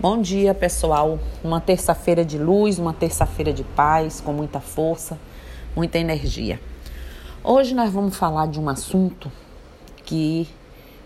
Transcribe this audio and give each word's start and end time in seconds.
Bom 0.00 0.18
dia, 0.22 0.54
pessoal. 0.54 1.18
Uma 1.44 1.60
terça-feira 1.60 2.24
de 2.24 2.38
luz, 2.38 2.78
uma 2.78 2.94
terça-feira 2.94 3.52
de 3.52 3.62
paz, 3.62 4.18
com 4.18 4.32
muita 4.32 4.58
força, 4.58 5.18
muita 5.76 5.98
energia. 5.98 6.58
Hoje 7.44 7.74
nós 7.74 7.92
vamos 7.92 8.16
falar 8.16 8.48
de 8.48 8.58
um 8.58 8.66
assunto 8.70 9.30
que 10.06 10.48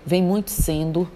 vem 0.07 0.23
muito 0.23 0.53
sendo 0.53 1.11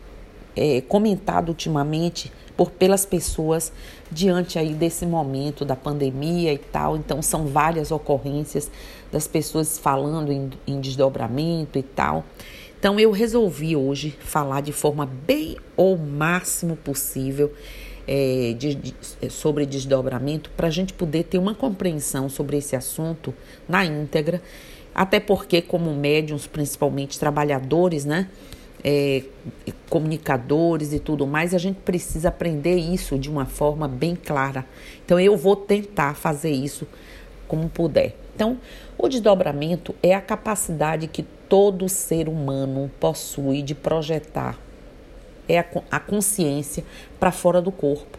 é, 0.57 0.81
comentado 0.81 1.51
ultimamente 1.51 2.33
por 2.57 2.73
pelas 2.73 3.07
pessoas 3.07 3.73
diante 4.11 4.59
aí 4.59 4.75
desse 4.75 5.07
momento 5.07 5.65
da 5.65 5.77
pandemia 5.77 6.53
e 6.53 6.59
tal. 6.59 6.97
Então 6.97 7.23
são 7.23 7.47
várias 7.47 7.93
ocorrências 7.93 8.69
das 9.13 9.29
pessoas 9.29 9.79
falando 9.79 10.33
em, 10.33 10.51
em 10.67 10.81
desdobramento 10.81 11.79
e 11.79 11.85
tal. 11.85 12.25
Então 12.79 12.99
eu 12.99 13.11
resolvi 13.11 13.75
hoje 13.75 14.17
falar 14.21 14.61
de 14.61 14.73
forma 14.73 15.07
bem 15.27 15.57
ou 15.77 15.97
máximo 15.97 16.77
possível 16.77 17.53
é, 18.07 18.55
de, 18.57 18.75
de, 18.75 18.95
sobre 19.31 19.67
desdobramento 19.67 20.51
para 20.57 20.69
a 20.69 20.71
gente 20.71 20.93
poder 20.93 21.25
ter 21.25 21.39
uma 21.39 21.55
compreensão 21.55 22.29
sobre 22.29 22.57
esse 22.57 22.77
assunto 22.77 23.35
na 23.69 23.85
íntegra, 23.85 24.41
até 24.95 25.21
porque 25.21 25.61
como 25.61 25.93
médiums, 25.95 26.47
principalmente 26.47 27.19
trabalhadores, 27.19 28.05
né? 28.05 28.29
é, 28.83 29.23
comunicadores 29.89 30.93
e 30.93 30.99
tudo 30.99 31.27
mais, 31.27 31.55
a 31.55 31.59
gente 31.59 31.81
precisa 31.81 32.29
aprender 32.29 32.77
isso 32.77 33.19
de 33.19 33.31
uma 33.31 33.47
forma 33.47 33.89
bem 33.89 34.15
clara. 34.15 34.65
Então, 35.05 35.19
eu 35.19 35.37
vou 35.37 35.57
tentar 35.57 36.15
fazer 36.15 36.51
isso 36.51 36.87
como 37.47 37.69
puder. 37.69 38.15
Então, 38.35 38.59
o 38.97 39.09
desdobramento 39.09 39.95
é 40.03 40.15
a 40.15 40.21
capacidade 40.21 41.09
que 41.09 41.25
todo 41.49 41.89
ser 41.89 42.29
humano 42.29 42.91
possui 43.01 43.63
de 43.63 43.75
projetar 43.75 44.59
é 45.49 45.59
a, 45.59 45.67
a 45.91 45.99
consciência 45.99 46.85
para 47.19 47.33
fora 47.33 47.61
do 47.63 47.73
corpo. 47.73 48.19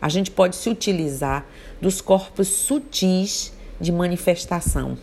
A 0.00 0.08
gente 0.08 0.30
pode 0.30 0.56
se 0.56 0.68
utilizar 0.68 1.46
dos 1.80 2.00
corpos 2.00 2.48
sutis 2.48 3.52
de 3.80 3.92
manifestação. 3.92 4.98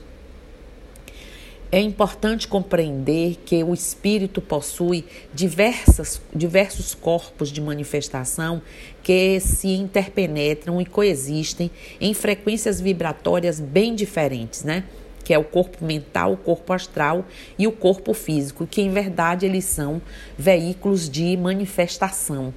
É 1.72 1.80
importante 1.80 2.48
compreender 2.48 3.38
que 3.44 3.64
o 3.64 3.74
espírito 3.74 4.40
possui 4.40 5.04
diversas, 5.34 6.22
diversos 6.34 6.94
corpos 6.94 7.50
de 7.50 7.60
manifestação 7.60 8.62
que 9.02 9.40
se 9.40 9.70
interpenetram 9.70 10.80
e 10.80 10.86
coexistem 10.86 11.72
em 12.00 12.14
frequências 12.14 12.80
vibratórias 12.80 13.60
bem 13.60 13.96
diferentes, 13.96 14.64
né? 14.64 14.86
Que 15.26 15.34
é 15.34 15.38
o 15.38 15.44
corpo 15.44 15.84
mental, 15.84 16.32
o 16.32 16.38
corpo 16.38 16.72
astral 16.72 17.26
e 17.60 17.68
o 17.68 17.72
corpo 17.72 18.14
físico, 18.14 18.66
que 18.66 18.82
em 18.82 18.92
verdade 18.92 19.46
eles 19.46 19.66
são 19.66 20.02
veículos 20.38 21.10
de 21.10 21.36
manifestação, 21.36 22.54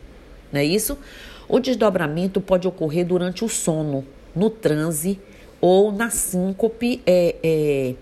não 0.53 0.61
é 0.61 0.65
isso? 0.65 0.97
O 1.49 1.59
desdobramento 1.59 2.41
pode 2.41 2.69
ocorrer 2.69 3.07
durante 3.07 3.45
o 3.45 3.49
sono, 3.49 4.05
no 4.37 4.51
transe 4.51 5.19
ou 5.61 5.91
na 5.91 6.11
síncope. 6.11 7.03
É, 7.07 7.35
é, 7.43 7.95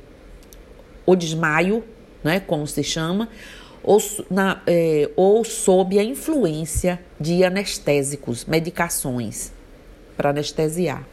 o 1.06 1.14
desmaio, 1.14 1.84
né, 2.25 2.41
como 2.41 2.67
se 2.67 2.83
chama, 2.83 3.28
ou, 3.84 4.03
na, 4.28 4.61
é, 4.67 5.08
ou 5.14 5.45
sob 5.45 5.97
a 5.97 6.03
influência 6.03 7.01
de 7.20 7.45
anestésicos, 7.45 8.45
medicações 8.45 9.53
para 10.17 10.30
anestesiar. 10.30 11.06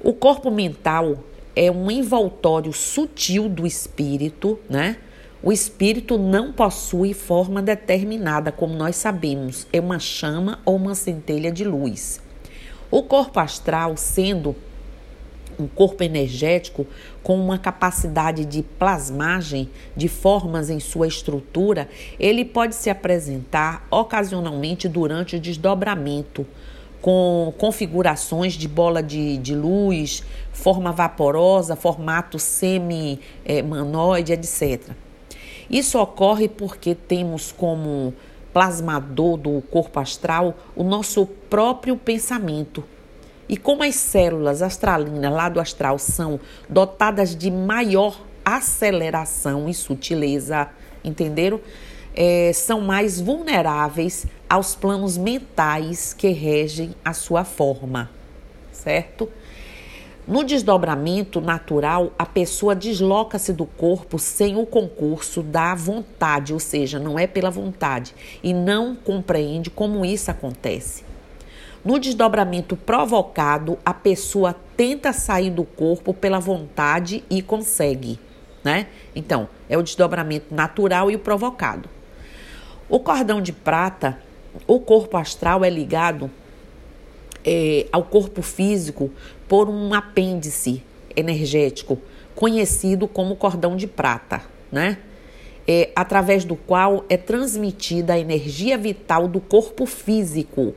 O 0.00 0.12
corpo 0.12 0.48
mental 0.48 1.24
é 1.56 1.70
um 1.70 1.90
envoltório 1.90 2.72
sutil 2.72 3.48
do 3.48 3.66
espírito, 3.66 4.60
né? 4.68 4.98
O 5.42 5.50
espírito 5.50 6.18
não 6.18 6.52
possui 6.52 7.14
forma 7.14 7.62
determinada, 7.62 8.52
como 8.52 8.74
nós 8.74 8.96
sabemos, 8.96 9.66
é 9.72 9.80
uma 9.80 9.98
chama 9.98 10.58
ou 10.64 10.76
uma 10.76 10.94
centelha 10.94 11.50
de 11.50 11.64
luz. 11.64 12.20
O 12.90 13.02
corpo 13.02 13.40
astral, 13.40 13.96
sendo 13.96 14.54
um 15.58 15.66
corpo 15.66 16.02
energético 16.02 16.86
com 17.22 17.38
uma 17.38 17.58
capacidade 17.58 18.44
de 18.44 18.62
plasmagem 18.62 19.70
de 19.96 20.08
formas 20.08 20.68
em 20.68 20.78
sua 20.78 21.06
estrutura, 21.06 21.88
ele 22.18 22.44
pode 22.44 22.74
se 22.74 22.90
apresentar 22.90 23.86
ocasionalmente 23.90 24.88
durante 24.88 25.36
o 25.36 25.40
desdobramento, 25.40 26.46
com 27.00 27.52
configurações 27.56 28.54
de 28.54 28.66
bola 28.66 29.02
de, 29.02 29.38
de 29.38 29.54
luz, 29.54 30.22
forma 30.56 30.90
vaporosa, 30.90 31.76
formato 31.76 32.38
semi-manoide, 32.38 34.32
etc. 34.32 34.90
Isso 35.70 35.98
ocorre 35.98 36.48
porque 36.48 36.94
temos 36.94 37.52
como 37.52 38.14
plasmador 38.52 39.36
do 39.36 39.60
corpo 39.70 40.00
astral 40.00 40.56
o 40.74 40.82
nosso 40.82 41.26
próprio 41.26 41.96
pensamento 41.96 42.82
e 43.48 43.56
como 43.56 43.84
as 43.84 43.94
células 43.94 44.62
astralinas 44.62 45.32
lá 45.32 45.48
do 45.48 45.60
astral 45.60 45.98
são 45.98 46.40
dotadas 46.68 47.36
de 47.36 47.50
maior 47.50 48.20
aceleração 48.44 49.68
e 49.68 49.74
sutileza, 49.74 50.68
entenderam? 51.04 51.60
É, 52.14 52.50
são 52.54 52.80
mais 52.80 53.20
vulneráveis 53.20 54.26
aos 54.48 54.74
planos 54.74 55.18
mentais 55.18 56.14
que 56.14 56.28
regem 56.28 56.94
a 57.04 57.12
sua 57.12 57.44
forma, 57.44 58.10
certo? 58.72 59.28
No 60.26 60.42
desdobramento 60.42 61.40
natural, 61.40 62.12
a 62.18 62.26
pessoa 62.26 62.74
desloca-se 62.74 63.52
do 63.52 63.64
corpo 63.64 64.18
sem 64.18 64.56
o 64.56 64.66
concurso 64.66 65.40
da 65.40 65.72
vontade, 65.72 66.52
ou 66.52 66.58
seja, 66.58 66.98
não 66.98 67.16
é 67.16 67.28
pela 67.28 67.48
vontade, 67.48 68.12
e 68.42 68.52
não 68.52 68.96
compreende 68.96 69.70
como 69.70 70.04
isso 70.04 70.28
acontece. 70.28 71.04
No 71.84 71.96
desdobramento 72.00 72.76
provocado, 72.76 73.78
a 73.84 73.94
pessoa 73.94 74.56
tenta 74.76 75.12
sair 75.12 75.50
do 75.50 75.62
corpo 75.62 76.12
pela 76.12 76.40
vontade 76.40 77.22
e 77.30 77.40
consegue, 77.40 78.18
né? 78.64 78.88
Então, 79.14 79.48
é 79.68 79.78
o 79.78 79.82
desdobramento 79.82 80.52
natural 80.52 81.08
e 81.08 81.14
o 81.14 81.20
provocado. 81.20 81.88
O 82.88 82.98
cordão 82.98 83.40
de 83.40 83.52
prata, 83.52 84.18
o 84.66 84.80
corpo 84.80 85.16
astral 85.16 85.64
é 85.64 85.70
ligado 85.70 86.28
é, 87.44 87.86
ao 87.92 88.02
corpo 88.02 88.42
físico 88.42 89.12
por 89.48 89.68
um 89.68 89.94
apêndice 89.94 90.82
energético 91.14 91.98
conhecido 92.34 93.08
como 93.08 93.36
cordão 93.36 93.76
de 93.76 93.86
prata, 93.86 94.42
né? 94.70 94.98
É, 95.68 95.90
através 95.96 96.44
do 96.44 96.54
qual 96.54 97.04
é 97.08 97.16
transmitida 97.16 98.12
a 98.12 98.18
energia 98.18 98.78
vital 98.78 99.26
do 99.26 99.40
corpo 99.40 99.84
físico 99.84 100.74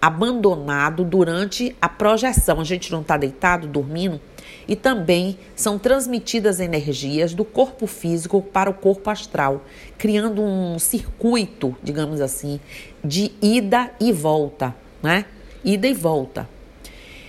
abandonado 0.00 1.02
durante 1.04 1.74
a 1.80 1.88
projeção. 1.88 2.60
A 2.60 2.64
gente 2.64 2.92
não 2.92 3.00
está 3.00 3.16
deitado, 3.16 3.66
dormindo. 3.66 4.20
E 4.68 4.76
também 4.76 5.36
são 5.56 5.78
transmitidas 5.78 6.60
energias 6.60 7.34
do 7.34 7.44
corpo 7.44 7.88
físico 7.88 8.40
para 8.40 8.70
o 8.70 8.74
corpo 8.74 9.10
astral, 9.10 9.64
criando 9.98 10.40
um 10.42 10.78
circuito, 10.78 11.76
digamos 11.82 12.20
assim, 12.20 12.60
de 13.04 13.32
ida 13.42 13.90
e 13.98 14.12
volta, 14.12 14.74
né? 15.02 15.24
Ida 15.64 15.88
e 15.88 15.94
volta. 15.94 16.48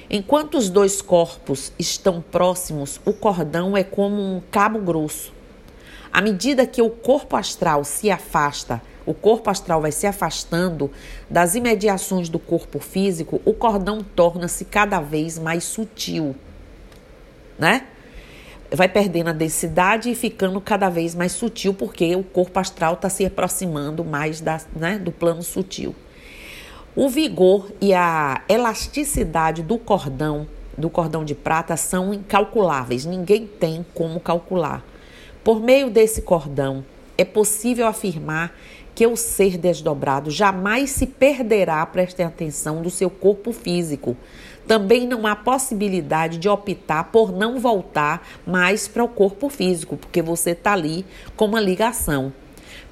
Enquanto 0.10 0.58
os 0.58 0.70
dois 0.70 1.02
corpos 1.02 1.72
estão 1.78 2.22
próximos, 2.22 3.00
o 3.06 3.14
cordão 3.14 3.76
é 3.76 3.84
como 3.84 4.22
um 4.22 4.42
cabo 4.52 4.80
grosso. 4.80 5.34
À 6.12 6.22
medida 6.22 6.66
que 6.66 6.82
o 6.82 6.90
corpo 6.90 7.36
astral 7.36 7.84
se 7.84 8.10
afasta 8.10 8.82
o 9.08 9.14
corpo 9.14 9.50
astral 9.50 9.82
vai 9.82 9.92
se 9.94 10.06
afastando 10.06 10.92
das 11.30 11.56
imediações 11.56 12.28
do 12.28 12.38
corpo 12.38 12.78
físico, 12.78 13.42
o 13.46 13.54
cordão 13.54 14.04
torna-se 14.04 14.66
cada 14.66 15.00
vez 15.00 15.40
mais 15.40 15.64
sutil, 15.64 16.36
né? 17.58 17.88
Vai 18.70 18.90
perdendo 18.90 19.30
a 19.30 19.34
densidade 19.34 20.12
e 20.12 20.16
ficando 20.16 20.60
cada 20.60 20.90
vez 20.90 21.16
mais 21.16 21.32
sutil, 21.32 21.74
porque 21.74 22.18
o 22.18 22.24
corpo 22.24 22.60
astral 22.60 22.96
está 22.96 23.10
se 23.10 23.26
aproximando 23.26 24.04
mais 24.04 24.42
da, 24.42 24.60
né, 24.76 25.00
do 25.00 25.10
plano 25.10 25.42
sutil. 25.42 25.96
O 27.00 27.10
vigor 27.10 27.72
e 27.80 27.94
a 27.94 28.42
elasticidade 28.50 29.62
do 29.62 29.78
cordão, 29.78 30.48
do 30.76 30.90
cordão 30.90 31.24
de 31.24 31.36
prata, 31.36 31.78
são 31.78 32.12
incalculáveis, 32.12 33.06
ninguém 33.06 33.46
tem 33.46 33.86
como 33.94 34.20
calcular. 34.20 34.84
Por 35.44 35.62
meio 35.62 35.92
desse 35.92 36.24
cordão, 36.24 36.84
é 37.16 37.24
possível 37.24 37.86
afirmar 37.86 38.52
que 38.96 39.06
o 39.06 39.16
ser 39.16 39.60
desdobrado 39.60 40.32
jamais 40.32 40.90
se 40.90 41.06
perderá, 41.06 41.86
prestem 41.86 42.26
atenção, 42.26 42.82
do 42.82 42.90
seu 42.90 43.12
corpo 43.12 43.52
físico. 43.52 44.18
Também 44.66 45.06
não 45.06 45.28
há 45.28 45.36
possibilidade 45.36 46.40
de 46.40 46.50
optar 46.50 47.12
por 47.12 47.32
não 47.32 47.60
voltar 47.60 48.28
mais 48.44 48.88
para 48.88 49.04
o 49.04 49.08
corpo 49.08 49.50
físico, 49.50 49.98
porque 49.98 50.24
você 50.24 50.50
está 50.50 50.74
ali 50.74 51.06
com 51.36 51.46
uma 51.46 51.62
ligação. 51.62 52.34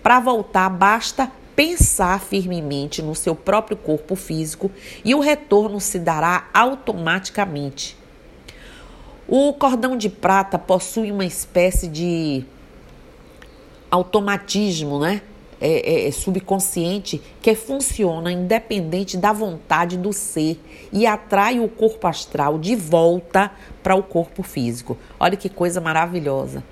Para 0.04 0.20
voltar, 0.20 0.70
basta 0.70 1.32
pensar 1.56 2.20
firmemente 2.20 3.02
no 3.02 3.16
seu 3.16 3.36
próprio 3.36 3.78
corpo 3.78 4.16
físico 4.16 4.72
e 5.04 5.16
o 5.16 5.20
retorno 5.20 5.80
se 5.80 6.00
dará 6.00 6.50
automaticamente. 6.54 7.98
O 9.28 9.54
cordão 9.54 9.98
de 9.98 10.10
prata 10.10 10.60
possui 10.60 11.12
uma 11.12 11.26
espécie 11.26 11.88
de 11.88 12.44
automatismo, 13.90 15.00
né? 15.00 15.22
é, 15.60 16.08
é, 16.08 16.12
subconsciente 16.12 17.22
que 17.42 17.56
funciona 17.56 18.32
independente 18.32 19.18
da 19.18 19.32
vontade 19.32 19.98
do 19.98 20.12
ser 20.12 20.60
e 20.92 21.06
atrai 21.06 21.60
o 21.60 21.68
corpo 21.68 22.08
astral 22.08 22.58
de 22.58 22.76
volta 22.76 23.52
para 23.82 23.96
o 23.96 24.04
corpo 24.04 24.44
físico. 24.44 24.98
Olha 25.20 25.38
que 25.38 25.50
coisa 25.50 25.80
maravilhosa. 25.80 26.64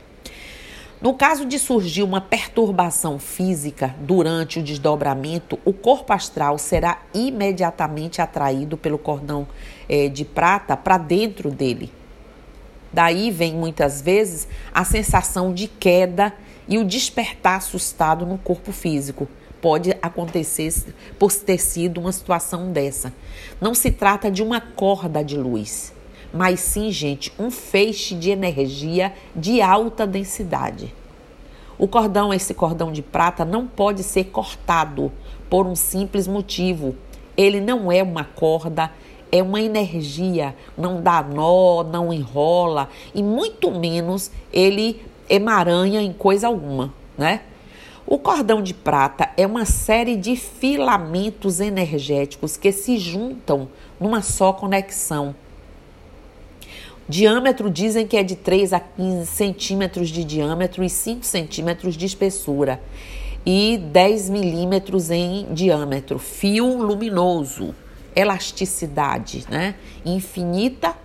No 1.03 1.13
caso 1.13 1.45
de 1.45 1.59
surgir 1.59 2.01
uma 2.01 2.21
perturbação 2.21 3.19
física 3.19 3.93
durante 3.99 4.59
o 4.59 4.63
desdobramento, 4.63 5.59
o 5.65 5.73
corpo 5.73 6.13
astral 6.13 6.57
será 6.57 7.01
imediatamente 7.13 8.21
atraído 8.21 8.77
pelo 8.77 8.97
cordão 8.97 9.45
é, 9.89 10.07
de 10.07 10.23
prata 10.23 10.77
para 10.77 10.97
dentro 10.97 11.51
dele. 11.51 11.91
Daí 12.93 13.31
vem 13.31 13.53
muitas 13.53 14.01
vezes 14.01 14.47
a 14.73 14.85
sensação 14.85 15.53
de 15.53 15.67
queda 15.67 16.31
e 16.69 16.77
o 16.77 16.85
despertar 16.85 17.57
assustado 17.57 18.25
no 18.25 18.37
corpo 18.37 18.71
físico. 18.71 19.27
Pode 19.61 19.91
acontecer 20.01 20.73
por 21.19 21.33
ter 21.33 21.57
sido 21.57 21.99
uma 21.99 22.13
situação 22.13 22.71
dessa. 22.71 23.11
Não 23.59 23.75
se 23.75 23.91
trata 23.91 24.31
de 24.31 24.41
uma 24.41 24.61
corda 24.61 25.21
de 25.21 25.35
luz 25.35 25.91
mas 26.33 26.59
sim, 26.59 26.91
gente, 26.91 27.31
um 27.37 27.51
feixe 27.51 28.15
de 28.15 28.31
energia 28.31 29.13
de 29.35 29.61
alta 29.61 30.07
densidade. 30.07 30.93
O 31.77 31.87
cordão, 31.87 32.33
esse 32.33 32.53
cordão 32.55 32.91
de 32.91 33.03
prata, 33.03 33.45
não 33.45 33.67
pode 33.67 34.01
ser 34.01 34.25
cortado 34.25 35.11
por 35.49 35.67
um 35.67 35.75
simples 35.75 36.27
motivo. 36.27 36.95
Ele 37.37 37.61
não 37.61 37.91
é 37.91 38.01
uma 38.01 38.23
corda, 38.23 38.91
é 39.31 39.43
uma 39.43 39.61
energia, 39.61 40.55
não 40.75 41.01
dá 41.01 41.21
nó, 41.21 41.83
não 41.83 42.11
enrola 42.11 42.89
e 43.13 43.21
muito 43.21 43.71
menos 43.71 44.31
ele 44.51 45.01
emaranha 45.29 46.01
em 46.01 46.13
coisa 46.13 46.47
alguma, 46.47 46.93
né? 47.17 47.41
O 48.05 48.19
cordão 48.19 48.61
de 48.61 48.73
prata 48.73 49.29
é 49.37 49.47
uma 49.47 49.65
série 49.65 50.15
de 50.15 50.35
filamentos 50.35 51.59
energéticos 51.59 52.57
que 52.57 52.71
se 52.71 52.97
juntam 52.97 53.67
numa 53.99 54.21
só 54.21 54.51
conexão 54.51 55.33
Diâmetro 57.07 57.69
dizem 57.69 58.07
que 58.07 58.15
é 58.15 58.23
de 58.23 58.35
3 58.35 58.73
a 58.73 58.79
15 58.79 59.25
centímetros 59.27 60.09
de 60.09 60.23
diâmetro 60.23 60.83
e 60.83 60.89
5 60.89 61.25
centímetros 61.25 61.95
de 61.95 62.05
espessura 62.05 62.81
e 63.45 63.77
10 63.77 64.29
milímetros 64.29 65.11
em 65.11 65.47
diâmetro. 65.51 66.17
Fio 66.17 66.77
luminoso, 66.77 67.75
elasticidade, 68.15 69.45
né? 69.49 69.75
Infinita, 70.05 70.95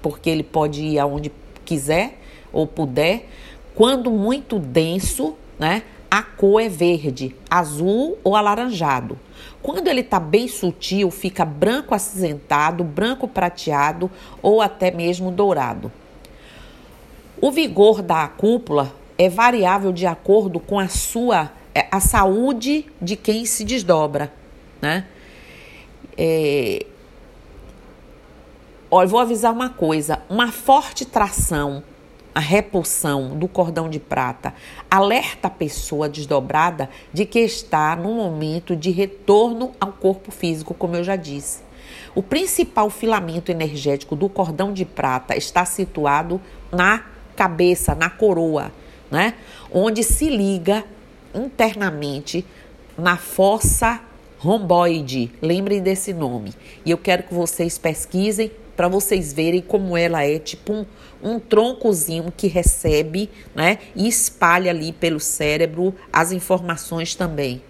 porque 0.00 0.30
ele 0.30 0.42
pode 0.42 0.82
ir 0.82 0.98
aonde 0.98 1.30
quiser 1.64 2.18
ou 2.50 2.66
puder. 2.66 3.28
Quando 3.74 4.10
muito 4.10 4.58
denso, 4.58 5.34
né? 5.58 5.82
A 6.10 6.22
cor 6.22 6.60
é 6.60 6.68
verde, 6.68 7.34
azul 7.48 8.18
ou 8.22 8.36
alaranjado. 8.36 9.18
Quando 9.62 9.86
ele 9.86 10.00
está 10.00 10.18
bem 10.18 10.48
sutil, 10.48 11.10
fica 11.10 11.44
branco 11.44 11.94
acinzentado, 11.94 12.82
branco 12.82 13.28
prateado 13.28 14.10
ou 14.42 14.60
até 14.60 14.90
mesmo 14.90 15.30
dourado. 15.30 15.92
O 17.40 17.50
vigor 17.50 18.02
da 18.02 18.26
cúpula 18.26 18.92
é 19.16 19.28
variável 19.28 19.92
de 19.92 20.06
acordo 20.06 20.58
com 20.58 20.78
a 20.78 20.88
sua 20.88 21.52
é, 21.74 21.86
a 21.90 22.00
saúde 22.00 22.86
de 23.00 23.16
quem 23.16 23.46
se 23.46 23.64
desdobra, 23.64 24.32
né? 24.80 25.06
É... 26.16 26.84
Vou 29.08 29.18
avisar 29.18 29.52
uma 29.52 29.70
coisa: 29.70 30.20
uma 30.28 30.52
forte 30.52 31.04
tração 31.04 31.82
a 32.34 32.40
repulsão 32.40 33.36
do 33.36 33.46
cordão 33.46 33.88
de 33.88 34.00
prata 34.00 34.54
alerta 34.90 35.48
a 35.48 35.50
pessoa 35.50 36.08
desdobrada 36.08 36.88
de 37.12 37.26
que 37.26 37.40
está 37.40 37.94
no 37.94 38.14
momento 38.14 38.74
de 38.74 38.90
retorno 38.90 39.72
ao 39.78 39.92
corpo 39.92 40.30
físico, 40.30 40.74
como 40.74 40.96
eu 40.96 41.04
já 41.04 41.16
disse. 41.16 41.60
O 42.14 42.22
principal 42.22 42.90
filamento 42.90 43.50
energético 43.50 44.16
do 44.16 44.28
cordão 44.28 44.72
de 44.72 44.84
prata 44.84 45.36
está 45.36 45.64
situado 45.64 46.40
na 46.70 47.04
cabeça, 47.36 47.94
na 47.94 48.08
coroa, 48.10 48.72
né? 49.10 49.34
Onde 49.70 50.02
se 50.02 50.28
liga 50.28 50.84
internamente 51.34 52.44
na 52.96 53.16
fossa 53.16 54.00
romboide. 54.38 55.30
Lembrem 55.40 55.80
desse 55.80 56.12
nome. 56.12 56.52
E 56.84 56.90
eu 56.90 56.98
quero 56.98 57.22
que 57.22 57.32
vocês 57.32 57.78
pesquisem 57.78 58.50
para 58.76 58.88
vocês 58.88 59.32
verem 59.32 59.60
como 59.60 59.96
ela 59.96 60.24
é 60.24 60.38
tipo 60.38 60.72
um, 60.72 60.86
um 61.22 61.38
troncozinho 61.38 62.32
que 62.36 62.46
recebe 62.46 63.30
né, 63.54 63.78
e 63.94 64.08
espalha 64.08 64.70
ali 64.70 64.92
pelo 64.92 65.20
cérebro 65.20 65.94
as 66.12 66.32
informações 66.32 67.14
também. 67.14 67.62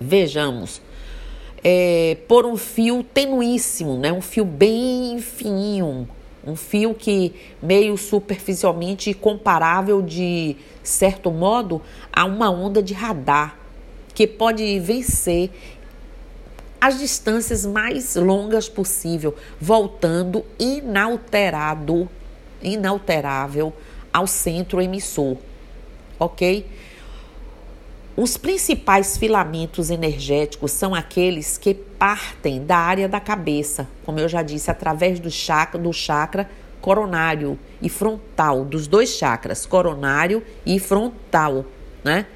Vejamos. 0.00 0.80
É, 1.62 2.16
por 2.26 2.46
um 2.46 2.56
fio 2.56 3.02
tenuíssimo, 3.02 3.98
né, 3.98 4.10
um 4.10 4.22
fio 4.22 4.46
bem 4.46 5.20
fininho, 5.20 6.08
um 6.46 6.56
fio 6.56 6.94
que 6.94 7.34
meio 7.62 7.98
superficialmente 7.98 9.12
comparável 9.12 10.00
de 10.00 10.56
certo 10.82 11.30
modo 11.30 11.82
a 12.10 12.24
uma 12.24 12.50
onda 12.50 12.82
de 12.82 12.94
radar 12.94 13.58
que 14.14 14.26
pode 14.26 14.78
vencer 14.80 15.50
as 16.80 16.98
distâncias 16.98 17.66
mais 17.66 18.16
longas 18.16 18.68
possível, 18.68 19.34
voltando 19.60 20.44
inalterado, 20.58 22.08
inalterável 22.62 23.72
ao 24.12 24.26
centro 24.26 24.80
emissor, 24.80 25.36
ok? 26.18 26.66
Os 28.16 28.36
principais 28.36 29.16
filamentos 29.16 29.90
energéticos 29.90 30.72
são 30.72 30.94
aqueles 30.94 31.56
que 31.56 31.74
partem 31.74 32.64
da 32.64 32.76
área 32.76 33.08
da 33.08 33.20
cabeça, 33.20 33.86
como 34.04 34.18
eu 34.18 34.28
já 34.28 34.42
disse, 34.42 34.70
através 34.70 35.20
do 35.20 35.30
chakra, 35.30 35.80
do 35.80 35.92
chakra 35.92 36.48
coronário 36.80 37.58
e 37.80 37.88
frontal, 37.88 38.64
dos 38.64 38.86
dois 38.86 39.10
chakras, 39.10 39.66
coronário 39.66 40.42
e 40.64 40.78
frontal, 40.78 41.64
né? 42.02 42.26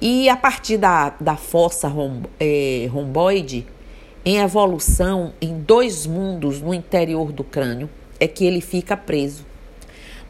E 0.00 0.28
a 0.28 0.36
partir 0.36 0.78
da, 0.78 1.10
da 1.20 1.36
fossa 1.36 1.86
rom, 1.86 2.22
é, 2.40 2.88
romboide, 2.90 3.66
em 4.24 4.38
evolução 4.38 5.32
em 5.40 5.58
dois 5.58 6.06
mundos 6.06 6.60
no 6.60 6.72
interior 6.72 7.32
do 7.32 7.42
crânio, 7.42 7.88
é 8.20 8.28
que 8.28 8.44
ele 8.44 8.60
fica 8.60 8.96
preso. 8.96 9.44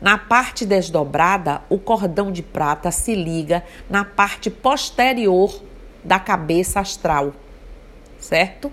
Na 0.00 0.18
parte 0.18 0.66
desdobrada, 0.66 1.62
o 1.68 1.78
cordão 1.78 2.32
de 2.32 2.42
prata 2.42 2.90
se 2.90 3.14
liga 3.14 3.62
na 3.88 4.04
parte 4.04 4.50
posterior 4.50 5.62
da 6.02 6.18
cabeça 6.18 6.80
astral, 6.80 7.32
certo? 8.18 8.72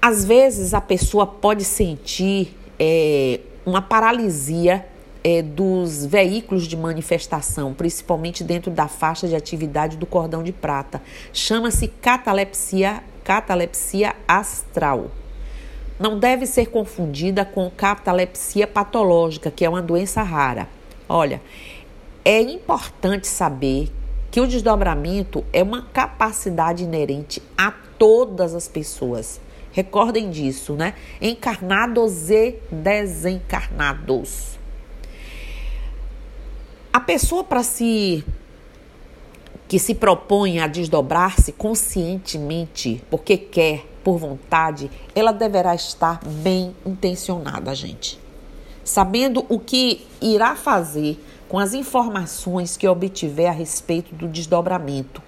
Às 0.00 0.24
vezes 0.24 0.72
a 0.72 0.80
pessoa 0.80 1.26
pode 1.26 1.64
sentir 1.64 2.56
é, 2.78 3.40
uma 3.66 3.82
paralisia 3.82 4.86
é, 5.22 5.42
dos 5.42 6.06
veículos 6.06 6.66
de 6.66 6.76
manifestação, 6.76 7.74
principalmente 7.74 8.42
dentro 8.42 8.70
da 8.70 8.88
faixa 8.88 9.28
de 9.28 9.36
atividade 9.36 9.98
do 9.98 10.06
cordão 10.06 10.42
de 10.42 10.52
prata. 10.52 11.02
Chama-se 11.32 11.88
catalepsia, 11.88 13.02
catalepsia 13.24 14.14
astral. 14.26 15.10
Não 15.98 16.18
deve 16.18 16.46
ser 16.46 16.66
confundida 16.66 17.44
com 17.44 17.70
catalepsia 17.70 18.66
patológica, 18.66 19.50
que 19.50 19.64
é 19.64 19.68
uma 19.68 19.82
doença 19.82 20.22
rara. 20.22 20.68
Olha, 21.08 21.42
é 22.24 22.40
importante 22.40 23.26
saber 23.26 23.90
que 24.30 24.40
o 24.40 24.46
desdobramento 24.46 25.44
é 25.52 25.62
uma 25.62 25.82
capacidade 25.82 26.84
inerente 26.84 27.42
a 27.58 27.72
todas 27.98 28.54
as 28.54 28.68
pessoas. 28.68 29.40
Recordem 29.72 30.30
disso, 30.30 30.74
né? 30.74 30.94
Encarnados 31.20 32.30
e 32.30 32.56
desencarnados. 32.70 34.58
A 36.92 36.98
pessoa 36.98 37.44
para 37.44 37.62
se 37.62 38.24
que 39.70 39.78
se 39.78 39.94
propõe 39.94 40.58
a 40.58 40.66
desdobrar-se 40.66 41.52
conscientemente, 41.52 43.00
porque 43.08 43.36
quer, 43.36 43.86
por 44.02 44.18
vontade, 44.18 44.90
ela 45.14 45.30
deverá 45.30 45.76
estar 45.76 46.18
bem 46.26 46.74
intencionada, 46.84 47.72
gente. 47.72 48.18
Sabendo 48.82 49.46
o 49.48 49.60
que 49.60 50.04
irá 50.20 50.56
fazer 50.56 51.24
com 51.48 51.56
as 51.56 51.72
informações 51.72 52.76
que 52.76 52.88
obtiver 52.88 53.46
a 53.46 53.52
respeito 53.52 54.12
do 54.12 54.26
desdobramento. 54.26 55.22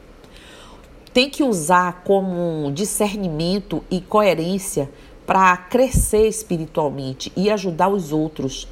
Tem 1.14 1.30
que 1.30 1.44
usar 1.44 2.02
como 2.02 2.72
discernimento 2.72 3.84
e 3.88 4.00
coerência 4.00 4.90
para 5.24 5.56
crescer 5.56 6.26
espiritualmente 6.26 7.32
e 7.36 7.48
ajudar 7.48 7.90
os 7.90 8.10
outros 8.10 8.66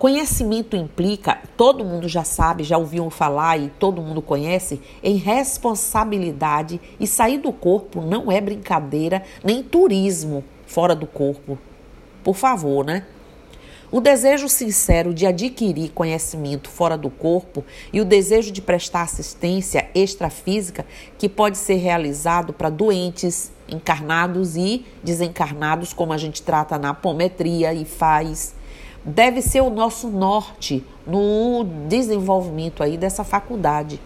Conhecimento 0.00 0.76
implica, 0.76 1.40
todo 1.58 1.84
mundo 1.84 2.08
já 2.08 2.24
sabe, 2.24 2.64
já 2.64 2.78
ouviu 2.78 3.10
falar 3.10 3.58
e 3.58 3.68
todo 3.68 4.00
mundo 4.00 4.22
conhece, 4.22 4.80
em 5.02 5.16
responsabilidade 5.16 6.80
e 6.98 7.06
sair 7.06 7.36
do 7.36 7.52
corpo 7.52 8.00
não 8.00 8.32
é 8.32 8.40
brincadeira 8.40 9.22
nem 9.44 9.62
turismo 9.62 10.42
fora 10.66 10.94
do 10.94 11.06
corpo. 11.06 11.58
Por 12.24 12.34
favor, 12.34 12.82
né? 12.82 13.04
O 13.92 14.00
desejo 14.00 14.48
sincero 14.48 15.12
de 15.12 15.26
adquirir 15.26 15.90
conhecimento 15.90 16.70
fora 16.70 16.96
do 16.96 17.10
corpo 17.10 17.62
e 17.92 18.00
o 18.00 18.04
desejo 18.06 18.50
de 18.50 18.62
prestar 18.62 19.02
assistência 19.02 19.90
extrafísica 19.94 20.86
que 21.18 21.28
pode 21.28 21.58
ser 21.58 21.74
realizado 21.74 22.54
para 22.54 22.70
doentes, 22.70 23.52
encarnados 23.68 24.56
e 24.56 24.82
desencarnados, 25.04 25.92
como 25.92 26.14
a 26.14 26.16
gente 26.16 26.40
trata 26.40 26.78
na 26.78 26.88
apometria 26.88 27.74
e 27.74 27.84
faz, 27.84 28.54
deve 29.04 29.40
ser 29.42 29.60
o 29.60 29.70
nosso 29.70 30.08
norte 30.08 30.84
no 31.06 31.64
desenvolvimento 31.88 32.82
aí 32.82 32.96
dessa 32.96 33.24
faculdade. 33.24 34.00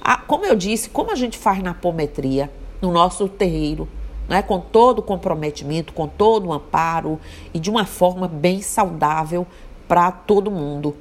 Ah, 0.00 0.18
como 0.18 0.44
eu 0.44 0.54
disse, 0.54 0.90
como 0.90 1.10
a 1.10 1.14
gente 1.14 1.38
faz 1.38 1.62
na 1.62 1.70
apometria, 1.70 2.50
no 2.80 2.92
nosso 2.92 3.28
terreiro, 3.28 3.88
né, 4.28 4.42
com 4.42 4.60
todo 4.60 4.98
o 4.98 5.02
comprometimento, 5.02 5.92
com 5.92 6.06
todo 6.06 6.48
o 6.48 6.52
amparo 6.52 7.18
e 7.52 7.58
de 7.58 7.70
uma 7.70 7.84
forma 7.84 8.28
bem 8.28 8.62
saudável 8.62 9.46
para 9.88 10.10
todo 10.10 10.50
mundo. 10.50 10.96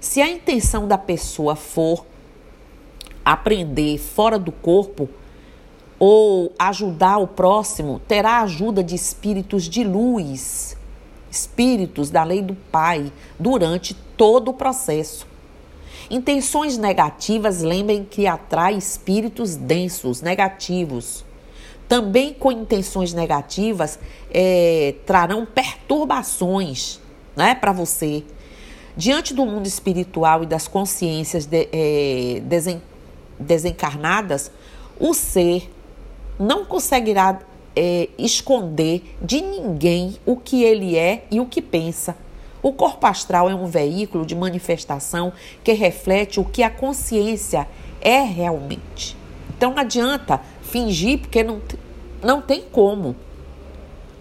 Se 0.00 0.20
a 0.20 0.28
intenção 0.28 0.86
da 0.86 0.98
pessoa 0.98 1.56
for 1.56 2.04
aprender 3.24 3.98
fora 3.98 4.38
do 4.38 4.52
corpo 4.52 5.08
ou 5.98 6.52
ajudar 6.58 7.18
o 7.18 7.26
próximo, 7.26 8.00
terá 8.06 8.40
ajuda 8.40 8.84
de 8.84 8.94
espíritos 8.94 9.64
de 9.64 9.82
luz, 9.82 10.76
espíritos 11.34 12.10
da 12.10 12.22
lei 12.22 12.40
do 12.40 12.54
Pai, 12.54 13.12
durante 13.38 13.94
todo 14.16 14.50
o 14.50 14.54
processo. 14.54 15.26
Intenções 16.10 16.78
negativas, 16.78 17.62
lembrem 17.62 18.04
que 18.04 18.26
atrai 18.26 18.74
espíritos 18.76 19.56
densos, 19.56 20.22
negativos 20.22 21.24
também 21.88 22.32
com 22.32 22.50
intenções 22.50 23.12
negativas, 23.12 23.98
é, 24.30 24.94
trarão 25.06 25.46
perturbações 25.46 27.00
né, 27.36 27.54
para 27.54 27.72
você. 27.72 28.24
Diante 28.96 29.34
do 29.34 29.44
mundo 29.44 29.66
espiritual 29.66 30.44
e 30.44 30.46
das 30.46 30.68
consciências 30.68 31.46
de, 31.46 31.68
é, 31.72 32.40
desen, 32.44 32.80
desencarnadas, 33.38 34.50
o 34.98 35.12
ser 35.12 35.70
não 36.38 36.64
conseguirá 36.64 37.40
é, 37.76 38.08
esconder 38.18 39.16
de 39.20 39.40
ninguém 39.40 40.16
o 40.24 40.36
que 40.36 40.62
ele 40.62 40.96
é 40.96 41.24
e 41.30 41.40
o 41.40 41.46
que 41.46 41.60
pensa. 41.60 42.16
O 42.62 42.72
corpo 42.72 43.06
astral 43.06 43.50
é 43.50 43.54
um 43.54 43.66
veículo 43.66 44.24
de 44.24 44.34
manifestação 44.34 45.32
que 45.62 45.72
reflete 45.72 46.40
o 46.40 46.44
que 46.44 46.62
a 46.62 46.70
consciência 46.70 47.68
é 48.00 48.20
realmente. 48.20 49.16
Então 49.56 49.72
não 49.72 49.78
adianta 49.78 50.40
fingir, 50.62 51.20
porque 51.20 51.42
não, 51.42 51.60
não 52.22 52.40
tem 52.40 52.62
como. 52.62 53.14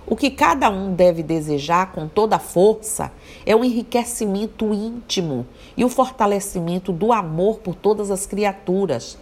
O 0.06 0.16
que 0.16 0.30
cada 0.30 0.70
um 0.70 0.94
deve 0.94 1.24
desejar 1.24 1.94
com 1.94 2.08
toda 2.08 2.36
a 2.36 2.40
força 2.40 3.12
é 3.46 3.56
o 3.56 3.64
enriquecimento 3.64 4.74
íntimo 4.74 5.46
e 5.78 5.86
o 5.86 5.90
fortalecimento 5.90 6.92
do 6.92 7.14
amor 7.14 7.60
por 7.60 7.74
todas 7.74 8.12
as 8.12 8.26
criaturas. 8.26 9.18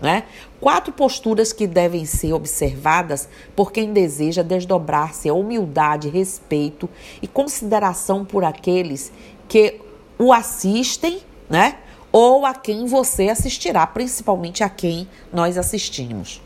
Né? 0.00 0.24
Quatro 0.60 0.92
posturas 0.92 1.52
que 1.52 1.66
devem 1.66 2.04
ser 2.04 2.32
observadas 2.32 3.28
por 3.56 3.72
quem 3.72 3.92
deseja 3.92 4.42
desdobrar-se 4.42 5.28
a 5.28 5.34
humildade, 5.34 6.08
respeito 6.08 6.88
e 7.20 7.26
consideração 7.26 8.24
por 8.24 8.44
aqueles 8.44 9.10
que 9.48 9.80
o 10.16 10.32
assistem, 10.32 11.20
né? 11.50 11.78
ou 12.12 12.46
a 12.46 12.54
quem 12.54 12.86
você 12.86 13.28
assistirá, 13.28 13.86
principalmente 13.86 14.62
a 14.62 14.68
quem 14.68 15.08
nós 15.32 15.58
assistimos. 15.58 16.40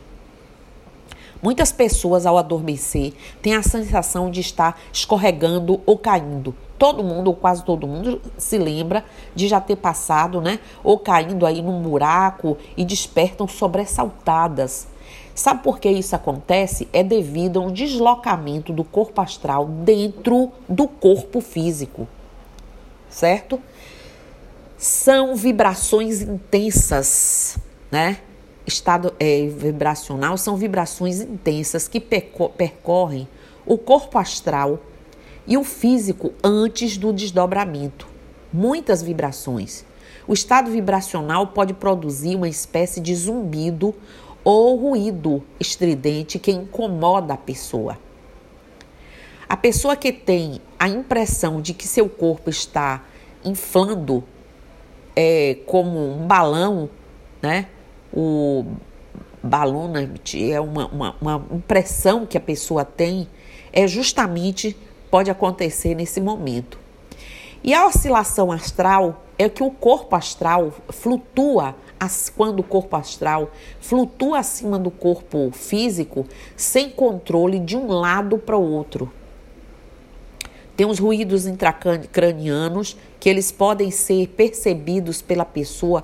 Muitas 1.43 1.71
pessoas, 1.71 2.25
ao 2.25 2.37
adormecer, 2.37 3.13
têm 3.41 3.53
a 3.53 3.61
sensação 3.61 4.31
de 4.31 4.39
estar 4.39 4.79
escorregando 4.91 5.81
ou 5.85 5.97
caindo. 5.97 6.55
Todo 6.79 7.03
mundo, 7.03 7.27
ou 7.27 7.35
quase 7.35 7.63
todo 7.63 7.85
mundo, 7.85 8.21
se 8.37 8.57
lembra 8.57 9.05
de 9.35 9.47
já 9.47 9.59
ter 9.59 9.75
passado, 9.75 10.41
né? 10.41 10.59
Ou 10.83 10.97
caindo 10.97 11.45
aí 11.45 11.61
num 11.61 11.81
buraco 11.81 12.57
e 12.75 12.85
despertam 12.85 13.47
sobressaltadas. 13.47 14.87
Sabe 15.35 15.61
por 15.61 15.79
que 15.79 15.89
isso 15.89 16.15
acontece? 16.15 16.87
É 16.93 17.03
devido 17.03 17.59
a 17.59 17.63
um 17.63 17.71
deslocamento 17.71 18.71
do 18.71 18.83
corpo 18.83 19.19
astral 19.19 19.65
dentro 19.65 20.51
do 20.69 20.87
corpo 20.87 21.41
físico, 21.41 22.07
certo? 23.09 23.59
são 24.83 25.33
vibrações 25.33 26.21
intensas, 26.21 27.57
né? 27.89 28.17
Estado 28.65 29.13
é, 29.19 29.47
vibracional 29.47 30.37
são 30.37 30.55
vibrações 30.55 31.19
intensas 31.19 31.87
que 31.87 31.99
percorrem 31.99 33.27
o 33.65 33.77
corpo 33.77 34.17
astral 34.17 34.79
e 35.45 35.57
o 35.57 35.63
físico 35.63 36.33
antes 36.43 36.97
do 36.97 37.11
desdobramento. 37.11 38.07
Muitas 38.51 39.01
vibrações. 39.01 39.85
O 40.25 40.33
estado 40.33 40.71
vibracional 40.71 41.47
pode 41.47 41.73
produzir 41.73 42.35
uma 42.35 42.47
espécie 42.47 43.01
de 43.01 43.13
zumbido 43.13 43.93
ou 44.43 44.77
ruído 44.77 45.43
estridente 45.59 46.39
que 46.39 46.51
incomoda 46.51 47.33
a 47.33 47.37
pessoa. 47.37 47.97
A 49.47 49.57
pessoa 49.57 49.95
que 49.95 50.11
tem 50.11 50.61
a 50.79 50.87
impressão 50.87 51.61
de 51.61 51.73
que 51.73 51.87
seu 51.87 52.07
corpo 52.07 52.49
está 52.49 53.03
inflando 53.43 54.23
é 55.15 55.57
como 55.65 55.99
um 55.99 56.25
balão, 56.25 56.89
né? 57.41 57.67
O 58.13 58.65
balonamite 59.41 60.51
é 60.51 60.61
uma, 60.61 60.87
uma, 60.87 61.15
uma 61.19 61.45
impressão 61.51 62.25
que 62.25 62.37
a 62.37 62.41
pessoa 62.41 62.85
tem, 62.85 63.27
é 63.71 63.87
justamente 63.87 64.77
pode 65.09 65.29
acontecer 65.29 65.95
nesse 65.95 66.21
momento. 66.21 66.79
E 67.63 67.73
a 67.73 67.85
oscilação 67.85 68.51
astral 68.51 69.23
é 69.37 69.47
que 69.49 69.63
o 69.63 69.71
corpo 69.71 70.15
astral 70.15 70.73
flutua 70.89 71.75
quando 72.35 72.59
o 72.59 72.63
corpo 72.63 72.95
astral 72.95 73.51
flutua 73.79 74.39
acima 74.39 74.77
do 74.77 74.91
corpo 74.91 75.49
físico 75.53 76.25
sem 76.55 76.89
controle 76.89 77.59
de 77.59 77.77
um 77.77 77.87
lado 77.87 78.37
para 78.37 78.57
o 78.57 78.71
outro. 78.71 79.11
Tem 80.75 80.85
os 80.85 80.99
ruídos 80.99 81.45
intracranianos 81.45 82.97
que 83.19 83.29
eles 83.29 83.51
podem 83.51 83.91
ser 83.91 84.27
percebidos 84.29 85.21
pela 85.21 85.45
pessoa 85.45 86.03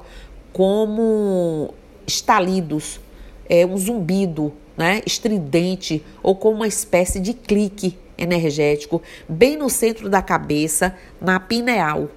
como 0.54 1.74
estalidos, 2.10 3.00
é, 3.48 3.66
um 3.66 3.78
zumbido 3.78 4.54
né, 4.78 5.02
estridente 5.06 6.04
ou 6.22 6.36
como 6.36 6.58
uma 6.58 6.68
espécie 6.68 7.20
de 7.20 7.34
clique 7.34 7.98
energético 8.18 9.02
bem 9.28 9.56
no 9.56 9.70
centro 9.70 10.10
da 10.10 10.22
cabeça, 10.22 10.96
na 11.22 11.40
pineal, 11.40 12.10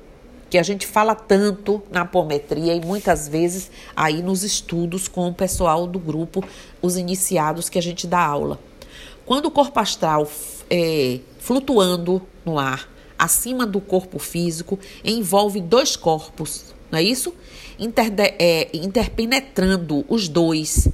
que 0.50 0.58
a 0.58 0.62
gente 0.62 0.86
fala 0.86 1.14
tanto 1.14 1.82
na 1.90 2.02
apometria 2.02 2.74
e 2.74 2.80
muitas 2.80 3.28
vezes 3.28 3.70
aí 3.96 4.22
nos 4.22 4.42
estudos 4.42 5.08
com 5.08 5.28
o 5.28 5.34
pessoal 5.34 5.86
do 5.86 5.98
grupo, 5.98 6.44
os 6.80 6.96
iniciados 6.96 7.68
que 7.68 7.78
a 7.78 7.82
gente 7.82 8.06
dá 8.06 8.20
aula. 8.20 8.58
Quando 9.24 9.46
o 9.46 9.50
corpo 9.50 9.78
astral 9.78 10.28
é, 10.68 11.20
flutuando 11.38 12.20
no 12.44 12.58
ar, 12.58 12.88
acima 13.18 13.64
do 13.64 13.80
corpo 13.80 14.18
físico, 14.18 14.78
envolve 15.04 15.60
dois 15.60 15.96
corpos, 15.96 16.74
não 16.90 16.98
é 16.98 17.02
isso? 17.02 17.32
Interde 17.82 18.34
é, 18.38 18.68
interpenetrando 18.72 20.04
os 20.08 20.28
dois. 20.28 20.86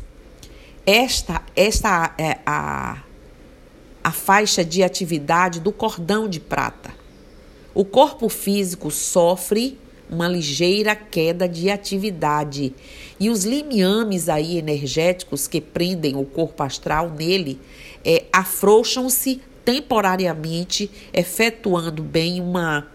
Esta, 0.86 1.42
esta 1.54 2.14
é 2.16 2.38
a, 2.46 3.02
a 4.02 4.10
faixa 4.10 4.64
de 4.64 4.82
atividade 4.82 5.60
do 5.60 5.70
cordão 5.70 6.26
de 6.26 6.40
prata. 6.40 6.90
O 7.74 7.84
corpo 7.84 8.30
físico 8.30 8.90
sofre 8.90 9.78
uma 10.08 10.26
ligeira 10.26 10.96
queda 10.96 11.46
de 11.46 11.68
atividade 11.68 12.74
e 13.20 13.28
os 13.28 13.44
limiames 13.44 14.30
aí 14.30 14.56
energéticos 14.56 15.46
que 15.46 15.60
prendem 15.60 16.16
o 16.16 16.24
corpo 16.24 16.62
astral 16.62 17.10
nele 17.10 17.60
é, 18.02 18.24
afrouxam-se 18.32 19.42
temporariamente 19.62 20.90
efetuando 21.12 22.02
bem 22.02 22.40
uma 22.40 22.88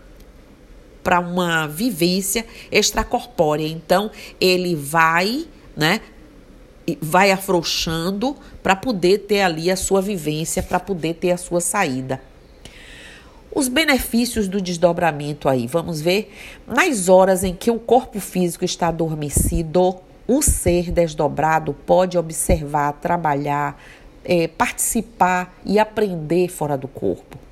para 1.03 1.19
uma 1.19 1.67
vivência 1.67 2.45
extracorpórea. 2.71 3.67
Então, 3.67 4.09
ele 4.39 4.75
vai, 4.75 5.45
né, 5.75 6.01
vai 7.01 7.31
afrouxando 7.31 8.35
para 8.61 8.75
poder 8.75 9.19
ter 9.19 9.41
ali 9.41 9.69
a 9.69 9.75
sua 9.75 10.01
vivência, 10.01 10.63
para 10.63 10.79
poder 10.79 11.15
ter 11.15 11.31
a 11.31 11.37
sua 11.37 11.61
saída. 11.61 12.21
Os 13.55 13.67
benefícios 13.67 14.47
do 14.47 14.59
desdobramento 14.59 15.47
aí, 15.47 15.67
vamos 15.67 16.01
ver. 16.01 16.33
Nas 16.65 17.07
horas 17.07 17.43
em 17.43 17.53
que 17.53 17.69
o 17.69 17.77
corpo 17.77 18.19
físico 18.19 18.65
está 18.65 18.87
adormecido, 18.87 19.97
o 20.27 20.41
ser 20.41 20.91
desdobrado 20.91 21.73
pode 21.85 22.17
observar, 22.17 22.93
trabalhar, 22.93 23.79
é, 24.25 24.47
participar 24.47 25.55
e 25.63 25.77
aprender 25.77 26.47
fora 26.47 26.75
do 26.75 26.87
corpo. 26.87 27.42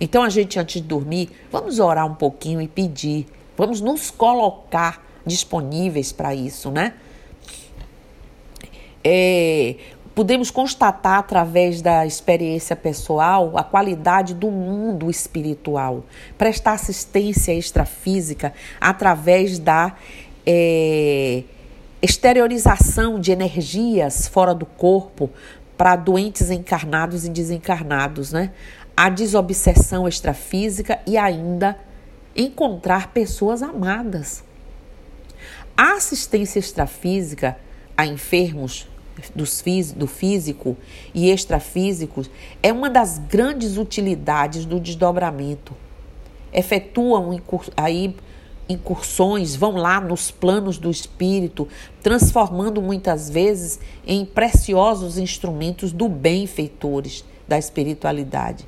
Então, 0.00 0.22
a 0.22 0.28
gente, 0.28 0.58
antes 0.58 0.80
de 0.80 0.88
dormir, 0.88 1.30
vamos 1.50 1.78
orar 1.78 2.06
um 2.06 2.14
pouquinho 2.14 2.60
e 2.60 2.68
pedir, 2.68 3.26
vamos 3.56 3.80
nos 3.80 4.10
colocar 4.10 5.04
disponíveis 5.26 6.12
para 6.12 6.34
isso, 6.34 6.70
né? 6.70 6.94
É, 9.04 9.76
Podemos 10.18 10.50
constatar 10.50 11.20
através 11.20 11.80
da 11.80 12.04
experiência 12.04 12.74
pessoal 12.74 13.56
a 13.56 13.62
qualidade 13.62 14.34
do 14.34 14.50
mundo 14.50 15.08
espiritual, 15.08 16.02
prestar 16.36 16.72
assistência 16.72 17.54
extrafísica 17.54 18.52
através 18.80 19.60
da 19.60 19.94
é, 20.44 21.44
exteriorização 22.02 23.20
de 23.20 23.30
energias 23.30 24.26
fora 24.26 24.52
do 24.52 24.66
corpo 24.66 25.30
para 25.76 25.94
doentes 25.94 26.50
encarnados 26.50 27.24
e 27.24 27.30
desencarnados, 27.30 28.32
né? 28.32 28.50
A 29.00 29.10
desobsessão 29.10 30.08
extrafísica 30.08 30.98
e 31.06 31.16
ainda 31.16 31.78
encontrar 32.34 33.12
pessoas 33.12 33.62
amadas. 33.62 34.42
A 35.76 35.92
assistência 35.92 36.58
extrafísica 36.58 37.56
a 37.96 38.04
enfermos 38.04 38.88
do 39.36 40.06
físico 40.08 40.76
e 41.14 41.30
extrafísicos 41.30 42.28
é 42.60 42.72
uma 42.72 42.90
das 42.90 43.18
grandes 43.18 43.76
utilidades 43.76 44.64
do 44.64 44.80
desdobramento. 44.80 45.76
Efetuam 46.52 47.40
aí 47.76 48.16
incursões, 48.68 49.54
vão 49.54 49.76
lá 49.76 50.00
nos 50.00 50.32
planos 50.32 50.76
do 50.76 50.90
espírito, 50.90 51.68
transformando 52.02 52.82
muitas 52.82 53.30
vezes 53.30 53.78
em 54.04 54.24
preciosos 54.24 55.18
instrumentos 55.18 55.92
do 55.92 56.08
bem 56.08 56.48
feitores 56.48 57.24
da 57.46 57.56
espiritualidade. 57.56 58.66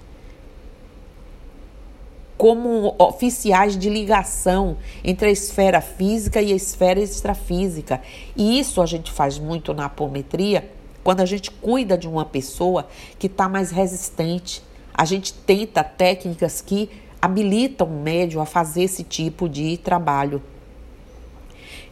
Como 2.40 2.94
oficiais 2.98 3.76
de 3.76 3.90
ligação 3.90 4.78
entre 5.04 5.28
a 5.28 5.30
esfera 5.30 5.82
física 5.82 6.40
e 6.40 6.54
a 6.54 6.56
esfera 6.56 6.98
extrafísica. 6.98 8.00
E 8.34 8.58
isso 8.58 8.80
a 8.80 8.86
gente 8.86 9.12
faz 9.12 9.38
muito 9.38 9.74
na 9.74 9.84
apometria, 9.84 10.70
quando 11.04 11.20
a 11.20 11.26
gente 11.26 11.50
cuida 11.50 11.98
de 11.98 12.08
uma 12.08 12.24
pessoa 12.24 12.88
que 13.18 13.26
está 13.26 13.46
mais 13.46 13.70
resistente. 13.70 14.62
A 14.94 15.04
gente 15.04 15.34
tenta 15.34 15.84
técnicas 15.84 16.62
que 16.62 16.88
habilitam 17.20 17.86
o 17.86 18.02
médium 18.02 18.40
a 18.40 18.46
fazer 18.46 18.84
esse 18.84 19.04
tipo 19.04 19.46
de 19.46 19.76
trabalho. 19.76 20.42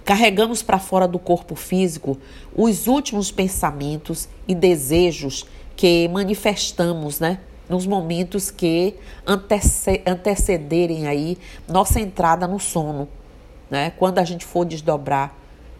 Carregamos 0.03 0.63
para 0.63 0.79
fora 0.79 1.07
do 1.07 1.19
corpo 1.19 1.55
físico 1.57 2.17
os 2.57 2.87
últimos 2.87 3.31
pensamentos 3.31 4.31
e 4.49 4.55
desejos 4.55 5.45
que 5.77 6.09
manifestamos, 6.09 7.21
né? 7.21 7.39
Nos 7.69 7.87
momentos 7.87 8.51
que 8.51 8.95
antecederem 10.07 11.07
aí 11.07 11.37
nossa 11.69 12.01
entrada 12.01 12.47
no 12.47 12.59
sono, 12.59 13.09
né? 13.71 13.93
Quando 13.99 14.19
a 14.19 14.25
gente 14.25 14.45
for 14.45 14.65
desdobrar 14.65 15.35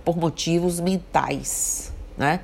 por 0.05 0.17
motivos 0.17 0.81
mentais, 0.81 1.93
né? 2.17 2.41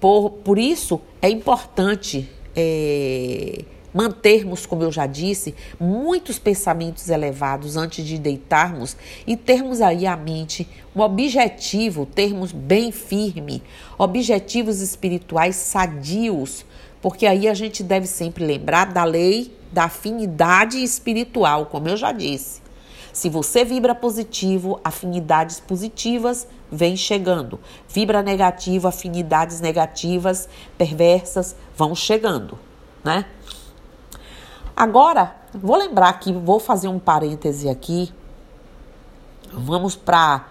Por, 0.00 0.30
por 0.30 0.58
isso 0.58 1.00
é 1.22 1.30
importante 1.30 2.28
é, 2.54 3.64
mantermos, 3.94 4.66
como 4.66 4.82
eu 4.82 4.90
já 4.90 5.06
disse, 5.06 5.54
muitos 5.78 6.38
pensamentos 6.38 7.08
elevados 7.08 7.76
antes 7.76 8.04
de 8.04 8.18
deitarmos 8.18 8.96
e 9.24 9.36
termos 9.36 9.80
aí 9.80 10.04
a 10.04 10.16
mente 10.16 10.68
um 10.94 11.00
objetivo, 11.00 12.04
termos 12.04 12.50
bem 12.50 12.90
firme, 12.90 13.62
objetivos 13.96 14.80
espirituais 14.80 15.56
sadios, 15.56 16.66
porque 17.04 17.26
aí 17.26 17.46
a 17.46 17.52
gente 17.52 17.82
deve 17.82 18.06
sempre 18.06 18.46
lembrar 18.46 18.86
da 18.86 19.04
lei 19.04 19.54
da 19.70 19.84
afinidade 19.84 20.82
espiritual, 20.82 21.66
como 21.66 21.86
eu 21.86 21.98
já 21.98 22.12
disse. 22.12 22.62
Se 23.12 23.28
você 23.28 23.62
vibra 23.62 23.94
positivo, 23.94 24.80
afinidades 24.82 25.60
positivas 25.60 26.48
vêm 26.72 26.96
chegando. 26.96 27.60
Vibra 27.86 28.22
negativo, 28.22 28.88
afinidades 28.88 29.60
negativas, 29.60 30.48
perversas 30.78 31.54
vão 31.76 31.94
chegando, 31.94 32.58
né? 33.04 33.26
Agora, 34.74 35.36
vou 35.52 35.76
lembrar 35.76 36.08
aqui, 36.08 36.32
vou 36.32 36.58
fazer 36.58 36.88
um 36.88 36.98
parêntese 36.98 37.68
aqui. 37.68 38.10
Vamos 39.52 39.94
para 39.94 40.46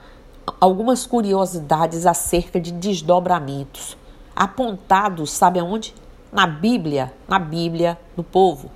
algumas 0.62 1.08
curiosidades 1.08 2.06
acerca 2.06 2.62
de 2.62 2.72
desdobramentos 2.72 3.98
apontados, 4.36 5.32
sabe 5.32 5.60
aonde? 5.60 5.96
Na 6.34 6.48
Bíblia, 6.48 7.13
na 7.28 7.38
Bíblia 7.38 7.98
do 8.15 8.24
povo. 8.24 8.72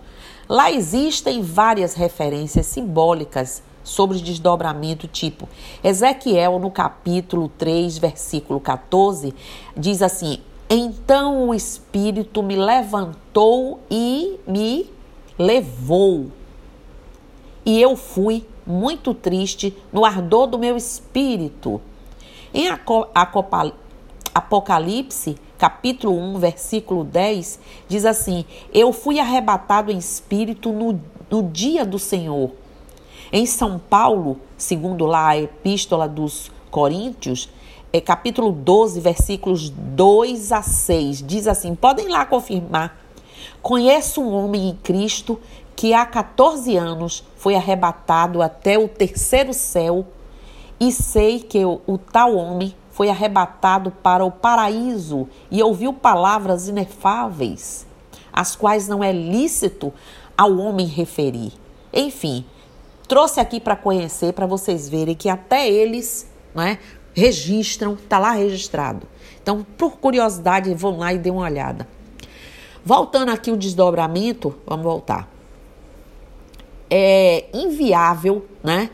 Lá 0.48 0.72
existem 0.72 1.41
várias 1.41 1.96
referências 1.96 2.67
simbólicas 2.67 3.63
sobre 3.84 4.20
desdobramento, 4.20 5.08
tipo 5.08 5.50
Ezequiel, 5.84 6.60
no 6.60 6.70
capítulo 6.70 7.50
3, 7.58 7.98
versículo 7.98 8.60
14, 8.60 9.34
diz 9.76 10.02
assim: 10.02 10.39
Então 10.70 11.50
o 11.50 11.54
Espírito 11.54 12.43
me 12.43 12.56
levantou 12.56 13.80
e 13.89 14.39
me 14.46 14.89
levou. 15.39 16.32
E 17.65 17.82
eu 17.82 17.96
fui 17.96 18.46
muito 18.65 19.13
triste 19.13 19.76
no 19.91 20.06
ardor 20.06 20.48
do 20.48 20.60
meu 20.60 20.78
espírito. 20.78 21.82
Em 22.54 22.70
Apocalipse, 24.34 25.38
capítulo 25.58 26.17
1, 26.17 26.39
versículo 26.39 27.04
10, 27.04 27.60
diz 27.88 28.06
assim: 28.06 28.46
Eu 28.74 28.93
fui 28.93 29.20
arrebatado 29.20 29.91
em 29.91 29.98
espírito 29.98 30.72
no, 30.72 31.00
no 31.30 31.43
dia 31.43 31.86
do 31.86 31.98
Senhor. 31.98 32.52
Em 33.32 33.46
São 33.46 33.78
Paulo, 33.78 34.39
segundo 34.58 35.06
lá 35.06 35.30
a 35.30 35.38
Epístola 35.38 36.08
dos 36.08 36.52
Coríntios, 36.72 37.50
é, 37.91 38.00
capítulo 38.00 38.52
12, 38.52 39.00
versículos 39.02 39.70
2 39.70 40.52
a 40.52 40.62
6, 40.62 41.24
diz 41.26 41.48
assim: 41.48 41.76
podem 41.76 42.08
lá 42.08 42.26
confirmar 42.26 43.08
Conheço 43.62 44.22
um 44.22 44.34
homem 44.34 44.70
em 44.70 44.76
Cristo 44.76 45.39
que 45.76 45.93
há 45.93 46.06
14 46.06 46.76
anos 46.78 47.24
foi 47.36 47.56
arrebatado 47.56 48.41
até 48.41 48.78
o 48.78 48.88
terceiro 48.88 49.54
céu 49.54 50.06
e 50.80 50.91
sei 50.91 51.39
que 51.39 51.63
o, 51.65 51.82
o 51.86 51.98
tal 51.98 52.36
homem 52.36 52.74
foi 52.98 53.12
arrebatado 53.12 53.92
para 53.92 54.26
o 54.26 54.32
paraíso 54.32 55.30
e 55.52 55.62
ouviu 55.62 55.94
palavras 55.94 56.68
inefáveis, 56.68 57.86
as 58.34 58.56
quais 58.56 58.88
não 58.88 59.04
é 59.04 59.12
lícito 59.12 59.94
ao 60.36 60.58
homem 60.58 60.88
referir. 60.88 61.54
Enfim, 61.94 62.44
trouxe 63.08 63.40
aqui 63.40 63.60
para 63.60 63.76
conhecer, 63.76 64.34
para 64.34 64.48
vocês 64.48 64.90
verem 64.90 65.14
que 65.14 65.30
até 65.30 65.70
eles 65.70 66.28
né, 66.56 66.80
registram, 67.14 67.94
está 67.94 68.18
lá 68.18 68.32
registrado. 68.32 69.06
Então, 69.44 69.64
por 69.78 69.98
curiosidade, 69.98 70.74
vão 70.74 70.98
lá 70.98 71.14
e 71.14 71.20
dê 71.20 71.30
uma 71.30 71.44
olhada. 71.44 71.88
Voltando 72.84 73.30
aqui 73.30 73.52
o 73.52 73.58
desdobramento, 73.58 74.56
vamos 74.66 74.84
voltar. 74.84 75.30
É 76.90 77.46
inviável, 77.54 78.44
né? 78.64 78.90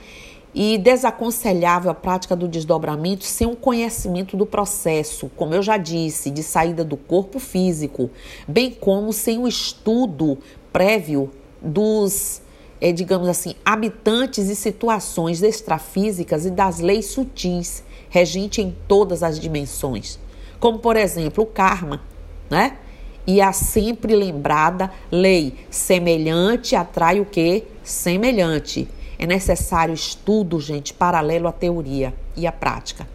E 0.55 0.77
desaconselhável 0.77 1.89
a 1.89 1.95
prática 1.95 2.35
do 2.35 2.47
desdobramento 2.47 3.23
sem 3.23 3.47
um 3.47 3.55
conhecimento 3.55 4.37
do 4.37 4.45
processo, 4.45 5.31
como 5.35 5.55
eu 5.55 5.63
já 5.63 5.77
disse, 5.77 6.29
de 6.29 6.43
saída 6.43 6.83
do 6.83 6.95
corpo 6.95 7.39
físico, 7.39 8.11
bem 8.47 8.69
como 8.69 9.11
sem 9.11 9.39
o 9.39 9.41
um 9.41 9.47
estudo 9.47 10.37
prévio 10.71 11.31
dos, 11.59 12.41
é, 12.79 12.91
digamos 12.91 13.27
assim, 13.27 13.55
habitantes 13.65 14.47
e 14.47 14.55
situações 14.55 15.41
extrafísicas 15.41 16.45
e 16.45 16.51
das 16.51 16.79
leis 16.79 17.07
sutis 17.07 17.83
regentes 18.09 18.63
em 18.63 18.75
todas 18.87 19.23
as 19.23 19.39
dimensões, 19.39 20.19
como 20.59 20.77
por 20.77 20.95
exemplo 20.95 21.43
o 21.43 21.47
karma, 21.47 21.99
né? 22.47 22.77
e 23.25 23.41
a 23.41 23.51
sempre 23.53 24.15
lembrada 24.15 24.91
lei 25.11 25.55
semelhante 25.69 26.75
atrai 26.75 27.19
o 27.19 27.25
que? 27.25 27.63
Semelhante. 27.83 28.87
É 29.17 29.25
necessário 29.25 29.93
estudo, 29.93 30.59
gente, 30.59 30.93
paralelo 30.93 31.47
à 31.47 31.51
teoria 31.51 32.13
e 32.35 32.45
à 32.47 32.51
prática. 32.51 33.07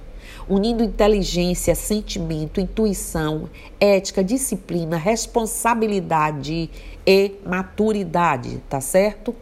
Unindo 0.49 0.83
inteligência, 0.83 1.75
sentimento, 1.75 2.61
intuição, 2.61 3.49
ética, 3.79 4.25
disciplina, 4.25 4.97
responsabilidade 4.97 6.71
e 7.07 7.33
maturidade, 7.45 8.63
tá 8.69 8.81
certo? 8.81 9.35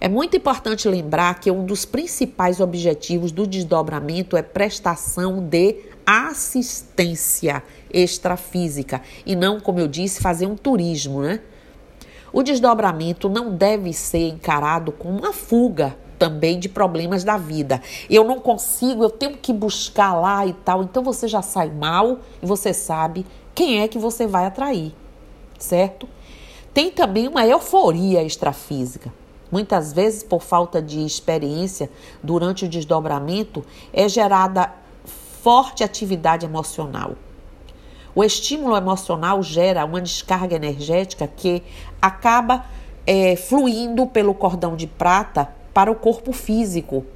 É 0.00 0.08
muito 0.08 0.36
importante 0.36 0.88
lembrar 0.88 1.38
que 1.38 1.50
um 1.50 1.64
dos 1.64 1.84
principais 1.84 2.60
objetivos 2.60 3.30
do 3.30 3.46
desdobramento 3.46 4.36
é 4.36 4.42
prestação 4.42 5.38
de 5.38 5.76
assistência 6.04 7.62
extrafísica 7.92 9.00
e 9.24 9.36
não, 9.36 9.60
como 9.60 9.78
eu 9.78 9.86
disse, 9.86 10.20
fazer 10.20 10.46
um 10.46 10.56
turismo, 10.56 11.22
né? 11.22 11.40
O 12.32 12.42
desdobramento 12.42 13.28
não 13.28 13.54
deve 13.54 13.92
ser 13.92 14.28
encarado 14.28 14.90
como 14.90 15.18
uma 15.18 15.32
fuga 15.32 15.96
também 16.18 16.58
de 16.58 16.68
problemas 16.68 17.24
da 17.24 17.36
vida. 17.36 17.82
Eu 18.08 18.24
não 18.24 18.38
consigo, 18.40 19.02
eu 19.02 19.10
tenho 19.10 19.36
que 19.36 19.52
buscar 19.52 20.14
lá 20.14 20.46
e 20.46 20.52
tal. 20.52 20.82
Então 20.82 21.02
você 21.02 21.28
já 21.28 21.42
sai 21.42 21.68
mal 21.68 22.20
e 22.42 22.46
você 22.46 22.72
sabe 22.72 23.26
quem 23.54 23.80
é 23.80 23.88
que 23.88 23.98
você 23.98 24.26
vai 24.26 24.46
atrair, 24.46 24.94
certo? 25.58 26.08
Tem 26.72 26.90
também 26.90 27.28
uma 27.28 27.46
euforia 27.46 28.22
extrafísica. 28.22 29.12
Muitas 29.50 29.92
vezes, 29.92 30.22
por 30.22 30.40
falta 30.40 30.80
de 30.80 31.04
experiência 31.04 31.90
durante 32.22 32.64
o 32.64 32.68
desdobramento, 32.68 33.62
é 33.92 34.08
gerada 34.08 34.72
forte 35.42 35.84
atividade 35.84 36.46
emocional. 36.46 37.12
O 38.14 38.22
estímulo 38.22 38.76
emocional 38.76 39.42
gera 39.42 39.84
uma 39.84 40.00
descarga 40.00 40.54
energética 40.54 41.26
que 41.26 41.62
acaba 42.00 42.66
é, 43.06 43.36
fluindo 43.36 44.06
pelo 44.06 44.34
cordão 44.34 44.76
de 44.76 44.86
prata 44.86 45.48
para 45.72 45.90
o 45.90 45.94
corpo 45.94 46.32
físico. 46.32 47.06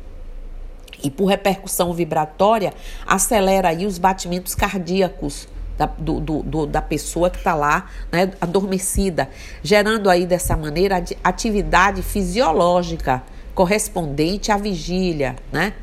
E 1.02 1.11
por 1.11 1.26
repercussão 1.26 1.92
vibratória, 1.92 2.72
acelera 3.06 3.68
aí 3.68 3.85
os 3.85 3.98
batimentos 3.98 4.54
cardíacos 4.54 5.46
da, 5.76 5.85
do, 5.85 6.18
do, 6.18 6.42
do, 6.42 6.66
da 6.66 6.80
pessoa 6.80 7.28
que 7.28 7.37
está 7.37 7.54
lá 7.54 7.90
né, 8.11 8.32
adormecida, 8.40 9.28
gerando 9.62 10.09
aí 10.09 10.24
dessa 10.24 10.56
maneira 10.56 11.04
atividade 11.22 12.00
fisiológica 12.00 13.22
correspondente 13.54 14.50
à 14.50 14.56
vigília. 14.56 15.37
Né? 15.52 15.74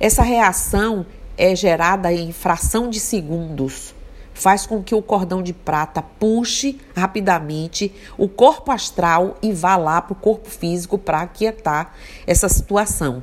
Essa 0.00 0.22
reação 0.24 1.06
é 1.38 1.54
gerada 1.54 2.12
em 2.12 2.32
fração 2.32 2.90
de 2.90 2.98
segundos 2.98 3.94
faz 4.34 4.66
com 4.66 4.82
que 4.82 4.94
o 4.94 5.00
cordão 5.00 5.42
de 5.42 5.52
prata 5.54 6.02
puxe 6.02 6.78
rapidamente 6.94 7.94
o 8.18 8.28
corpo 8.28 8.72
astral 8.72 9.36
e 9.40 9.52
vá 9.52 9.76
lá 9.76 10.02
para 10.02 10.12
o 10.12 10.16
corpo 10.16 10.50
físico 10.50 10.98
para 10.98 11.22
aquietar 11.22 11.94
essa 12.26 12.48
situação. 12.48 13.22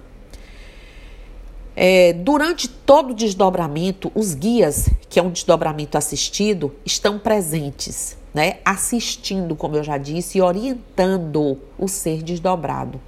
É, 1.76 2.14
durante 2.14 2.68
todo 2.68 3.12
o 3.12 3.14
desdobramento, 3.14 4.12
os 4.16 4.34
guias, 4.34 4.90
que 5.10 5.20
é 5.20 5.24
um 5.24 5.30
desdobramento 5.30 5.98
assistido, 5.98 6.74
estão 6.86 7.20
presentes, 7.20 8.18
né? 8.34 8.58
assistindo, 8.64 9.56
como 9.56 9.76
eu 9.76 9.84
já 9.84 9.98
disse, 9.98 10.38
e 10.38 10.42
orientando 10.42 11.60
o 11.78 11.88
ser 11.88 12.24
desdobrado. 12.24 13.00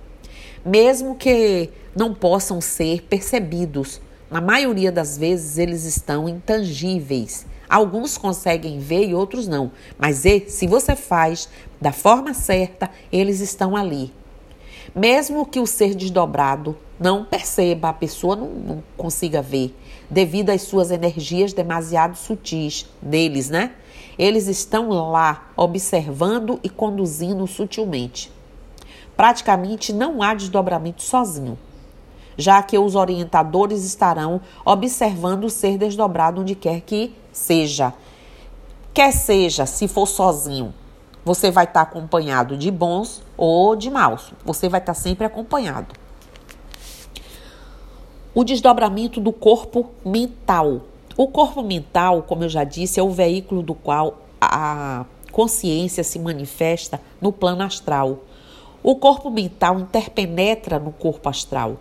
Mesmo 0.66 1.16
que 1.16 1.70
não 1.96 2.14
possam 2.14 2.62
ser 2.62 3.02
percebidos, 3.04 4.02
na 4.32 4.40
maioria 4.40 4.92
das 4.92 5.18
vezes 5.18 5.58
eles 5.58 5.84
estão 5.84 6.28
intangíveis 6.28 7.46
Alguns 7.74 8.20
conseguem 8.20 8.78
ver 8.78 9.10
e 9.10 9.16
outros 9.16 9.48
não. 9.48 9.72
Mas 9.98 10.24
se 10.48 10.68
você 10.68 10.96
faz 10.96 11.50
da 11.82 11.92
forma 11.92 12.32
certa, 12.32 12.88
eles 13.12 13.40
estão 13.40 13.76
ali. 13.76 14.14
Mesmo 14.96 15.44
que 15.44 15.60
o 15.60 15.66
ser 15.66 15.96
desdobrado 15.96 16.78
não 17.00 17.26
perceba, 17.26 17.90
a 17.90 17.94
pessoa 17.94 18.36
não, 18.36 18.48
não 18.50 18.84
consiga 18.96 19.42
ver, 19.42 19.76
devido 20.08 20.52
às 20.52 20.62
suas 20.62 20.92
energias 20.92 21.52
demasiado 21.52 22.16
sutis 22.16 22.86
deles, 23.02 23.50
né? 23.50 23.72
Eles 24.20 24.46
estão 24.46 24.90
lá 24.90 25.52
observando 25.58 26.60
e 26.62 26.70
conduzindo 26.70 27.48
sutilmente. 27.48 28.32
Praticamente 29.18 29.92
não 29.92 30.22
há 30.22 30.36
desdobramento 30.36 31.02
sozinho, 31.02 31.58
já 32.38 32.62
que 32.62 32.78
os 32.78 32.94
orientadores 32.94 33.84
estarão 33.84 34.40
observando 34.64 35.46
o 35.46 35.50
ser 35.50 35.80
desdobrado 35.80 36.40
onde 36.40 36.54
quer 36.54 36.80
que 36.82 37.16
seja. 37.34 37.94
Quer 38.94 39.12
seja, 39.12 39.66
se 39.66 39.88
for 39.88 40.06
sozinho, 40.06 40.74
você 41.26 41.50
vai 41.50 41.66
estar 41.66 41.82
acompanhado 41.82 42.56
de 42.56 42.70
bons 42.70 43.22
ou 43.36 43.76
de 43.76 43.90
maus. 43.90 44.32
Você 44.46 44.70
vai 44.70 44.80
estar 44.80 44.94
sempre 44.94 45.26
acompanhado. 45.26 45.94
O 48.36 48.44
desdobramento 48.44 49.20
do 49.20 49.32
corpo 49.32 49.90
mental. 50.06 50.82
O 51.16 51.28
corpo 51.28 51.62
mental, 51.62 52.24
como 52.24 52.44
eu 52.44 52.50
já 52.50 52.64
disse, 52.64 53.00
é 53.00 53.04
o 53.04 53.10
veículo 53.10 53.62
do 53.62 53.76
qual 53.76 54.22
a 54.40 55.06
consciência 55.32 56.04
se 56.04 56.20
manifesta 56.20 57.02
no 57.22 57.32
plano 57.32 57.64
astral. 57.64 58.20
O 58.82 58.96
corpo 58.96 59.30
mental 59.30 59.80
interpenetra 59.80 60.78
no 60.78 60.92
corpo 60.92 61.30
astral. 61.30 61.78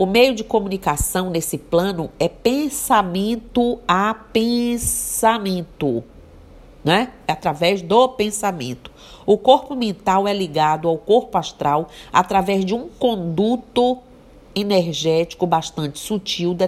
O 0.00 0.06
meio 0.06 0.34
de 0.34 0.42
comunicação 0.42 1.28
nesse 1.28 1.58
plano 1.58 2.10
é 2.18 2.26
pensamento 2.26 3.78
a 3.86 4.14
pensamento, 4.14 6.02
né? 6.82 7.12
É 7.28 7.32
através 7.32 7.82
do 7.82 8.08
pensamento. 8.08 8.90
O 9.26 9.36
corpo 9.36 9.76
mental 9.76 10.26
é 10.26 10.32
ligado 10.32 10.88
ao 10.88 10.96
corpo 10.96 11.36
astral 11.36 11.90
através 12.10 12.64
de 12.64 12.74
um 12.74 12.88
conduto 12.88 13.98
energético 14.54 15.46
bastante 15.46 15.98
sutil, 15.98 16.54
de, 16.54 16.66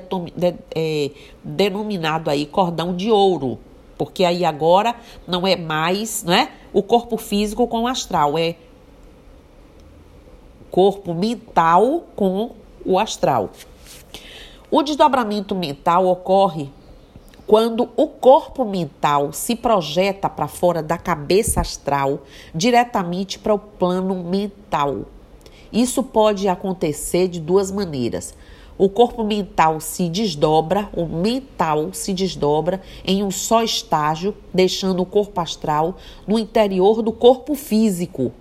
é, 0.75 1.11
denominado 1.43 2.29
aí 2.29 2.45
cordão 2.45 2.95
de 2.95 3.11
ouro. 3.11 3.59
Porque 3.97 4.27
aí 4.27 4.45
agora 4.45 4.95
não 5.27 5.47
é 5.47 5.57
mais 5.57 6.23
né, 6.23 6.51
o 6.71 6.83
corpo 6.83 7.17
físico 7.17 7.67
com 7.67 7.85
o 7.85 7.87
astral, 7.87 8.37
é 8.37 8.57
corpo 10.71 11.15
mental 11.15 12.05
com 12.15 12.61
o 12.85 12.99
astral. 12.99 13.51
O 14.71 14.83
desdobramento 14.83 15.55
mental 15.55 16.07
ocorre 16.07 16.71
quando 17.47 17.91
o 17.97 18.07
corpo 18.07 18.65
mental 18.65 19.33
se 19.33 19.55
projeta 19.55 20.29
para 20.31 20.49
fora 20.49 20.83
da 20.83 20.97
cabeça 20.97 21.61
astral, 21.61 22.23
diretamente 22.55 23.39
para 23.39 23.53
o 23.53 23.59
plano 23.59 24.15
mental. 24.23 25.03
Isso 25.73 26.03
pode 26.03 26.49
acontecer 26.49 27.29
de 27.29 27.41
duas 27.41 27.71
maneiras. 27.71 28.35
O 28.79 28.89
corpo 28.89 29.23
mental 29.23 29.81
se 29.81 30.09
desdobra, 30.09 30.89
o 30.95 31.05
mental 31.05 31.91
se 31.93 32.13
desdobra 32.13 32.81
em 33.05 33.23
um 33.23 33.31
só 33.31 33.63
estágio, 33.63 34.35
deixando 34.53 35.01
o 35.01 35.07
corpo 35.07 35.41
astral 35.41 35.97
no 36.27 36.39
interior 36.39 37.03
do 37.03 37.13
corpo 37.13 37.55
físico. 37.55 38.33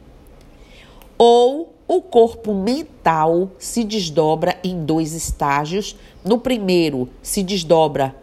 Ou 1.17 1.73
o 1.93 2.01
corpo 2.01 2.53
mental 2.53 3.51
se 3.59 3.83
desdobra 3.83 4.57
em 4.63 4.85
dois 4.85 5.11
estágios. 5.11 5.93
No 6.23 6.37
primeiro, 6.37 7.09
se 7.21 7.43
desdobra 7.43 8.15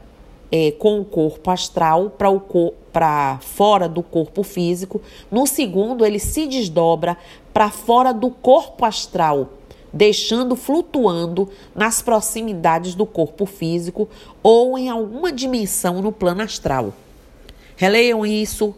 é, 0.50 0.70
com 0.70 0.98
o 0.98 1.04
corpo 1.04 1.50
astral 1.50 2.10
para 2.90 3.38
fora 3.42 3.86
do 3.86 4.02
corpo 4.02 4.42
físico. 4.42 5.02
No 5.30 5.46
segundo, 5.46 6.06
ele 6.06 6.18
se 6.18 6.46
desdobra 6.46 7.14
para 7.52 7.70
fora 7.70 8.10
do 8.14 8.30
corpo 8.30 8.86
astral, 8.86 9.50
deixando 9.92 10.56
flutuando 10.56 11.46
nas 11.74 12.00
proximidades 12.00 12.94
do 12.94 13.04
corpo 13.04 13.44
físico 13.44 14.08
ou 14.42 14.78
em 14.78 14.88
alguma 14.88 15.30
dimensão 15.30 16.00
no 16.00 16.10
plano 16.10 16.40
astral. 16.40 16.94
Releiam 17.76 18.24
isso, 18.24 18.74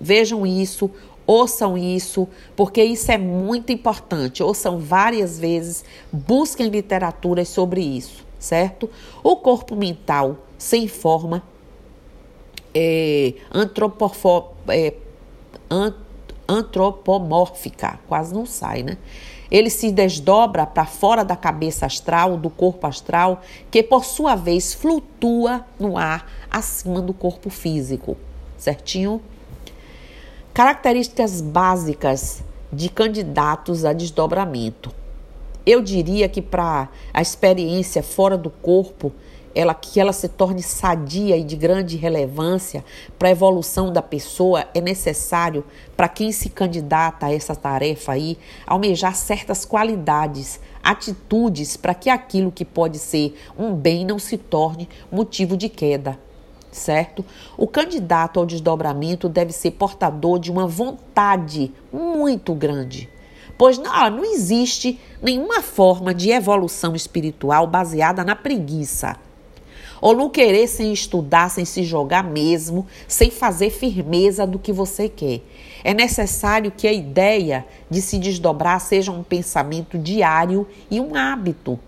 vejam 0.00 0.46
isso, 0.46 0.90
Ouçam 1.32 1.78
isso, 1.78 2.26
porque 2.56 2.82
isso 2.82 3.12
é 3.12 3.16
muito 3.16 3.70
importante. 3.70 4.42
Ouçam 4.42 4.80
várias 4.80 5.38
vezes, 5.38 5.84
busquem 6.12 6.66
literaturas 6.66 7.48
sobre 7.48 7.80
isso, 7.80 8.26
certo? 8.36 8.90
O 9.22 9.36
corpo 9.36 9.76
mental 9.76 10.38
sem 10.58 10.88
forma 10.88 11.40
é, 12.74 12.96
é, 14.72 14.92
antropomórfica, 16.48 18.00
quase 18.08 18.34
não 18.34 18.44
sai, 18.44 18.82
né? 18.82 18.98
Ele 19.48 19.70
se 19.70 19.92
desdobra 19.92 20.66
para 20.66 20.84
fora 20.84 21.24
da 21.24 21.36
cabeça 21.36 21.86
astral, 21.86 22.36
do 22.38 22.50
corpo 22.50 22.88
astral, 22.88 23.40
que 23.70 23.84
por 23.84 24.04
sua 24.04 24.34
vez 24.34 24.74
flutua 24.74 25.64
no 25.78 25.96
ar 25.96 26.28
acima 26.50 27.00
do 27.00 27.14
corpo 27.14 27.50
físico, 27.50 28.16
certinho? 28.58 29.22
Características 30.52 31.40
básicas 31.40 32.42
de 32.72 32.88
candidatos 32.88 33.84
a 33.84 33.92
desdobramento. 33.92 34.92
Eu 35.64 35.80
diria 35.80 36.28
que 36.28 36.42
para 36.42 36.88
a 37.14 37.22
experiência 37.22 38.02
fora 38.02 38.36
do 38.36 38.50
corpo, 38.50 39.12
ela 39.54 39.74
que 39.74 40.00
ela 40.00 40.12
se 40.12 40.28
torne 40.28 40.60
sadia 40.60 41.36
e 41.36 41.44
de 41.44 41.54
grande 41.54 41.96
relevância 41.96 42.84
para 43.16 43.28
a 43.28 43.30
evolução 43.30 43.92
da 43.92 44.02
pessoa, 44.02 44.66
é 44.74 44.80
necessário 44.80 45.64
para 45.96 46.08
quem 46.08 46.32
se 46.32 46.48
candidata 46.48 47.26
a 47.26 47.32
essa 47.32 47.54
tarefa 47.54 48.10
aí 48.10 48.36
almejar 48.66 49.14
certas 49.14 49.64
qualidades, 49.64 50.58
atitudes 50.82 51.76
para 51.76 51.94
que 51.94 52.10
aquilo 52.10 52.50
que 52.50 52.64
pode 52.64 52.98
ser 52.98 53.36
um 53.56 53.72
bem 53.72 54.04
não 54.04 54.18
se 54.18 54.36
torne 54.36 54.88
motivo 55.12 55.56
de 55.56 55.68
queda 55.68 56.18
certo? 56.70 57.24
O 57.56 57.66
candidato 57.66 58.38
ao 58.38 58.46
desdobramento 58.46 59.28
deve 59.28 59.52
ser 59.52 59.72
portador 59.72 60.38
de 60.38 60.50
uma 60.50 60.66
vontade 60.66 61.72
muito 61.92 62.54
grande, 62.54 63.08
pois 63.58 63.78
não, 63.78 64.10
não 64.10 64.24
existe 64.24 64.98
nenhuma 65.22 65.62
forma 65.62 66.14
de 66.14 66.30
evolução 66.30 66.94
espiritual 66.94 67.66
baseada 67.66 68.24
na 68.24 68.36
preguiça. 68.36 69.16
Ou 70.00 70.14
no 70.16 70.30
querer 70.30 70.66
sem 70.66 70.94
estudar, 70.94 71.50
sem 71.50 71.66
se 71.66 71.82
jogar 71.84 72.24
mesmo, 72.24 72.86
sem 73.06 73.30
fazer 73.30 73.68
firmeza 73.68 74.46
do 74.46 74.58
que 74.58 74.72
você 74.72 75.10
quer. 75.10 75.42
É 75.84 75.92
necessário 75.92 76.70
que 76.70 76.88
a 76.88 76.92
ideia 76.92 77.66
de 77.90 78.00
se 78.00 78.18
desdobrar 78.18 78.80
seja 78.80 79.12
um 79.12 79.22
pensamento 79.22 79.98
diário 79.98 80.66
e 80.90 80.98
um 80.98 81.14
hábito 81.14 81.78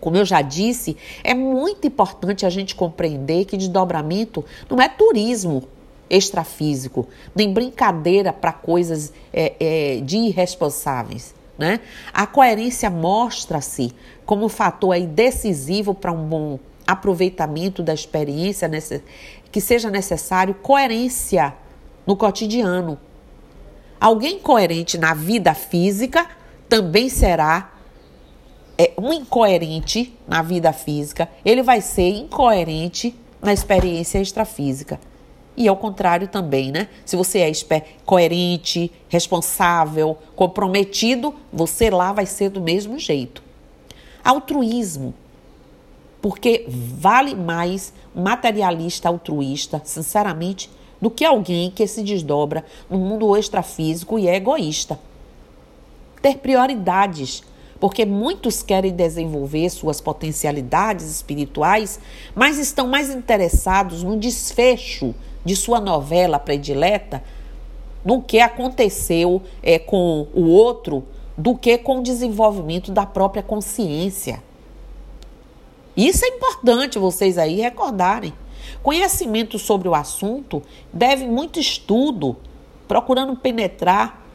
como 0.00 0.16
eu 0.16 0.24
já 0.24 0.42
disse, 0.42 0.96
é 1.24 1.34
muito 1.34 1.86
importante 1.86 2.46
a 2.46 2.50
gente 2.50 2.74
compreender 2.74 3.44
que 3.44 3.56
desdobramento 3.56 4.44
não 4.68 4.80
é 4.80 4.88
turismo 4.88 5.64
extrafísico, 6.10 7.06
nem 7.34 7.52
brincadeira 7.52 8.32
para 8.32 8.52
coisas 8.52 9.12
é, 9.32 9.54
é, 9.60 10.00
de 10.00 10.16
irresponsáveis. 10.16 11.34
Né? 11.58 11.80
A 12.12 12.26
coerência 12.26 12.88
mostra-se 12.88 13.92
como 14.24 14.48
fator 14.48 14.92
aí 14.92 15.06
decisivo 15.06 15.94
para 15.94 16.12
um 16.12 16.24
bom 16.24 16.58
aproveitamento 16.86 17.82
da 17.82 17.92
experiência, 17.92 18.70
que 19.50 19.60
seja 19.60 19.90
necessário 19.90 20.54
coerência 20.54 21.54
no 22.06 22.16
cotidiano. 22.16 22.98
Alguém 24.00 24.38
coerente 24.38 24.96
na 24.96 25.12
vida 25.12 25.52
física 25.52 26.26
também 26.68 27.08
será 27.08 27.72
é, 28.78 28.92
um 28.96 29.12
incoerente 29.12 30.16
na 30.26 30.40
vida 30.40 30.72
física, 30.72 31.28
ele 31.44 31.62
vai 31.62 31.80
ser 31.80 32.10
incoerente 32.10 33.12
na 33.42 33.52
experiência 33.52 34.20
extrafísica. 34.20 35.00
E 35.56 35.66
ao 35.66 35.76
contrário 35.76 36.28
também, 36.28 36.70
né? 36.70 36.88
Se 37.04 37.16
você 37.16 37.40
é 37.40 37.80
coerente, 38.06 38.92
responsável, 39.08 40.16
comprometido, 40.36 41.34
você 41.52 41.90
lá 41.90 42.12
vai 42.12 42.26
ser 42.26 42.50
do 42.50 42.60
mesmo 42.60 42.96
jeito. 42.96 43.42
Altruísmo. 44.24 45.12
Porque 46.22 46.64
vale 46.68 47.34
mais 47.34 47.92
materialista 48.14 49.08
altruísta, 49.08 49.82
sinceramente, 49.84 50.70
do 51.00 51.10
que 51.10 51.24
alguém 51.24 51.72
que 51.72 51.86
se 51.88 52.04
desdobra 52.04 52.64
no 52.88 52.98
mundo 52.98 53.36
extrafísico 53.36 54.16
e 54.16 54.28
é 54.28 54.36
egoísta. 54.36 54.98
Ter 56.22 56.38
prioridades, 56.38 57.42
porque 57.80 58.04
muitos 58.04 58.62
querem 58.62 58.92
desenvolver 58.92 59.70
suas 59.70 60.00
potencialidades 60.00 61.06
espirituais, 61.10 62.00
mas 62.34 62.58
estão 62.58 62.88
mais 62.88 63.10
interessados 63.10 64.02
no 64.02 64.16
desfecho 64.16 65.14
de 65.44 65.54
sua 65.54 65.80
novela 65.80 66.38
predileta 66.38 67.22
do 68.04 68.20
que 68.20 68.40
aconteceu 68.40 69.42
é, 69.62 69.78
com 69.78 70.26
o 70.34 70.46
outro, 70.48 71.04
do 71.36 71.56
que 71.56 71.78
com 71.78 71.98
o 71.98 72.02
desenvolvimento 72.02 72.90
da 72.90 73.06
própria 73.06 73.42
consciência. 73.42 74.42
Isso 75.96 76.24
é 76.24 76.28
importante 76.28 76.98
vocês 76.98 77.38
aí 77.38 77.60
recordarem. 77.60 78.32
Conhecimento 78.82 79.58
sobre 79.58 79.88
o 79.88 79.94
assunto 79.94 80.62
deve 80.92 81.26
muito 81.26 81.58
estudo, 81.58 82.36
procurando 82.86 83.36
penetrar 83.36 84.27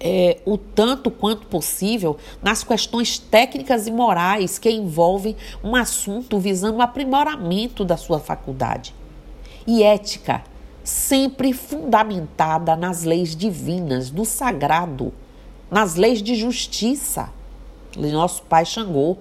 é, 0.00 0.38
o 0.46 0.56
tanto 0.56 1.10
quanto 1.10 1.46
possível 1.46 2.16
nas 2.42 2.64
questões 2.64 3.18
técnicas 3.18 3.86
e 3.86 3.90
morais 3.92 4.58
que 4.58 4.70
envolvem 4.70 5.36
um 5.62 5.76
assunto 5.76 6.38
visando 6.38 6.78
o 6.78 6.82
aprimoramento 6.82 7.84
da 7.84 7.96
sua 7.96 8.18
faculdade 8.18 8.94
e 9.66 9.82
ética, 9.82 10.42
sempre 10.82 11.52
fundamentada 11.52 12.74
nas 12.74 13.04
leis 13.04 13.36
divinas, 13.36 14.10
do 14.10 14.24
sagrado, 14.24 15.12
nas 15.70 15.94
leis 15.94 16.22
de 16.22 16.34
justiça. 16.34 17.30
Nosso 17.96 18.42
pai 18.42 18.64
Xangô. 18.64 19.18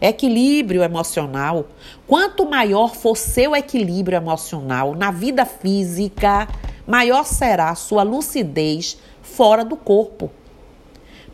Equilíbrio 0.00 0.82
emocional. 0.82 1.66
Quanto 2.06 2.48
maior 2.48 2.94
for 2.94 3.16
seu 3.16 3.56
equilíbrio 3.56 4.16
emocional 4.16 4.94
na 4.94 5.10
vida 5.10 5.46
física, 5.46 6.48
maior 6.86 7.24
será 7.24 7.74
sua 7.74 8.02
lucidez 8.02 8.98
fora 9.26 9.64
do 9.64 9.76
corpo. 9.76 10.30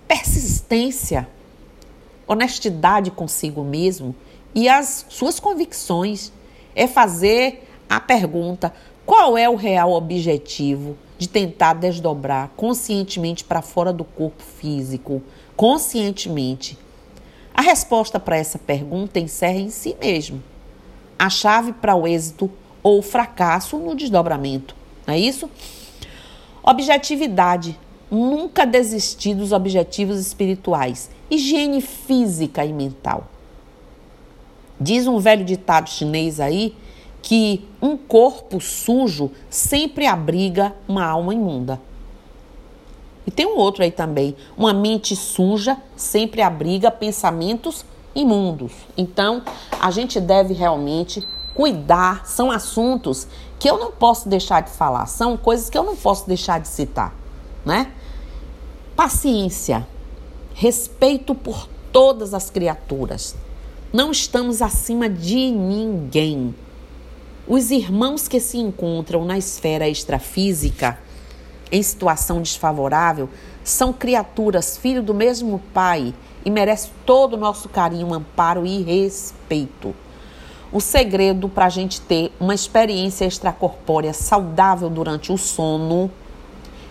Persistência, 0.09 1.29
honestidade 2.27 3.11
consigo 3.11 3.63
mesmo 3.63 4.15
e 4.55 4.69
as 4.69 5.07
suas 5.09 5.39
convicções 5.39 6.33
é 6.75 6.87
fazer 6.87 7.69
a 7.89 8.01
pergunta: 8.01 8.73
qual 9.07 9.37
é 9.37 9.49
o 9.49 9.55
real 9.55 9.93
objetivo 9.93 10.97
de 11.19 11.29
tentar 11.29 11.75
desdobrar 11.75 12.51
conscientemente 12.57 13.45
para 13.45 13.63
fora 13.63 13.93
do 13.93 14.05
corpo 14.05 14.43
físico? 14.43 15.23
Conscientemente. 15.57 16.79
A 17.55 17.61
resposta 17.61 18.19
para 18.19 18.37
essa 18.37 18.59
pergunta 18.59 19.21
encerra 19.21 19.59
em 19.59 19.69
si 19.69 19.95
mesmo. 20.01 20.43
A 21.19 21.29
chave 21.29 21.73
para 21.73 21.95
o 21.95 22.07
êxito 22.07 22.51
ou 22.83 23.03
fracasso 23.03 23.77
no 23.77 23.95
desdobramento. 23.95 24.75
Não 25.07 25.15
é 25.15 25.19
isso? 25.19 25.49
Objetividade. 26.63 27.79
Nunca 28.11 28.67
desistir 28.67 29.35
dos 29.35 29.53
objetivos 29.53 30.19
espirituais. 30.19 31.11
Higiene 31.31 31.81
física 31.81 32.65
e 32.65 32.73
mental. 32.73 33.27
Diz 34.81 35.07
um 35.07 35.19
velho 35.19 35.45
ditado 35.45 35.89
chinês 35.89 36.41
aí 36.41 36.77
que 37.23 37.65
um 37.81 37.97
corpo 37.97 38.61
sujo 38.61 39.31
sempre 39.49 40.07
abriga 40.07 40.75
uma 40.89 41.05
alma 41.05 41.33
imunda. 41.33 41.81
E 43.27 43.31
tem 43.31 43.47
um 43.47 43.57
outro 43.57 43.83
aí 43.83 43.91
também. 43.91 44.37
Uma 44.57 44.75
mente 44.75 45.15
suja 45.15 45.77
sempre 45.97 46.43
abriga 46.43 46.91
pensamentos 46.91 47.85
imundos. 48.15 48.73
Então, 48.97 49.43
a 49.81 49.91
gente 49.91 50.21
deve 50.21 50.53
realmente 50.53 51.27
cuidar. 51.55 52.27
São 52.27 52.51
assuntos 52.51 53.29
que 53.63 53.71
eu 53.71 53.79
não 53.79 53.93
posso 53.93 54.29
deixar 54.29 54.61
de 54.61 54.71
falar, 54.71 55.07
são 55.07 55.37
coisas 55.37 55.71
que 55.71 55.79
eu 55.79 55.85
não 55.85 55.95
posso 55.95 56.27
deixar 56.27 56.59
de 56.59 56.67
citar, 56.67 57.15
né? 57.65 57.93
Paciência, 58.97 59.87
respeito 60.53 61.33
por 61.33 61.69
todas 61.93 62.35
as 62.35 62.51
criaturas. 62.51 63.37
Não 63.93 64.11
estamos 64.11 64.61
acima 64.61 65.09
de 65.09 65.53
ninguém. 65.53 66.53
Os 67.47 67.71
irmãos 67.71 68.27
que 68.27 68.41
se 68.41 68.59
encontram 68.59 69.25
na 69.25 69.39
esfera 69.39 69.89
extrafísica 69.89 70.99
em 71.71 71.85
situação 71.85 72.43
desfavorável 72.43 73.29
são 73.63 73.93
criaturas, 73.93 74.77
filho 74.77 75.05
do 75.05 75.15
mesmo 75.15 75.63
pai 75.73 76.13
e 76.45 76.51
merecem 76.51 76.91
todo 77.07 77.35
o 77.35 77.39
nosso 77.39 77.69
carinho, 77.69 78.13
amparo 78.13 78.67
e 78.67 78.83
respeito. 78.83 79.95
O 80.73 80.81
segredo 80.81 81.51
para 81.51 81.67
a 81.67 81.69
gente 81.69 82.01
ter 82.01 82.33
uma 82.41 82.55
experiência 82.55 83.27
extracorpórea 83.27 84.15
saudável 84.15 84.89
durante 84.89 85.31
o 85.31 85.37
sono 85.37 86.11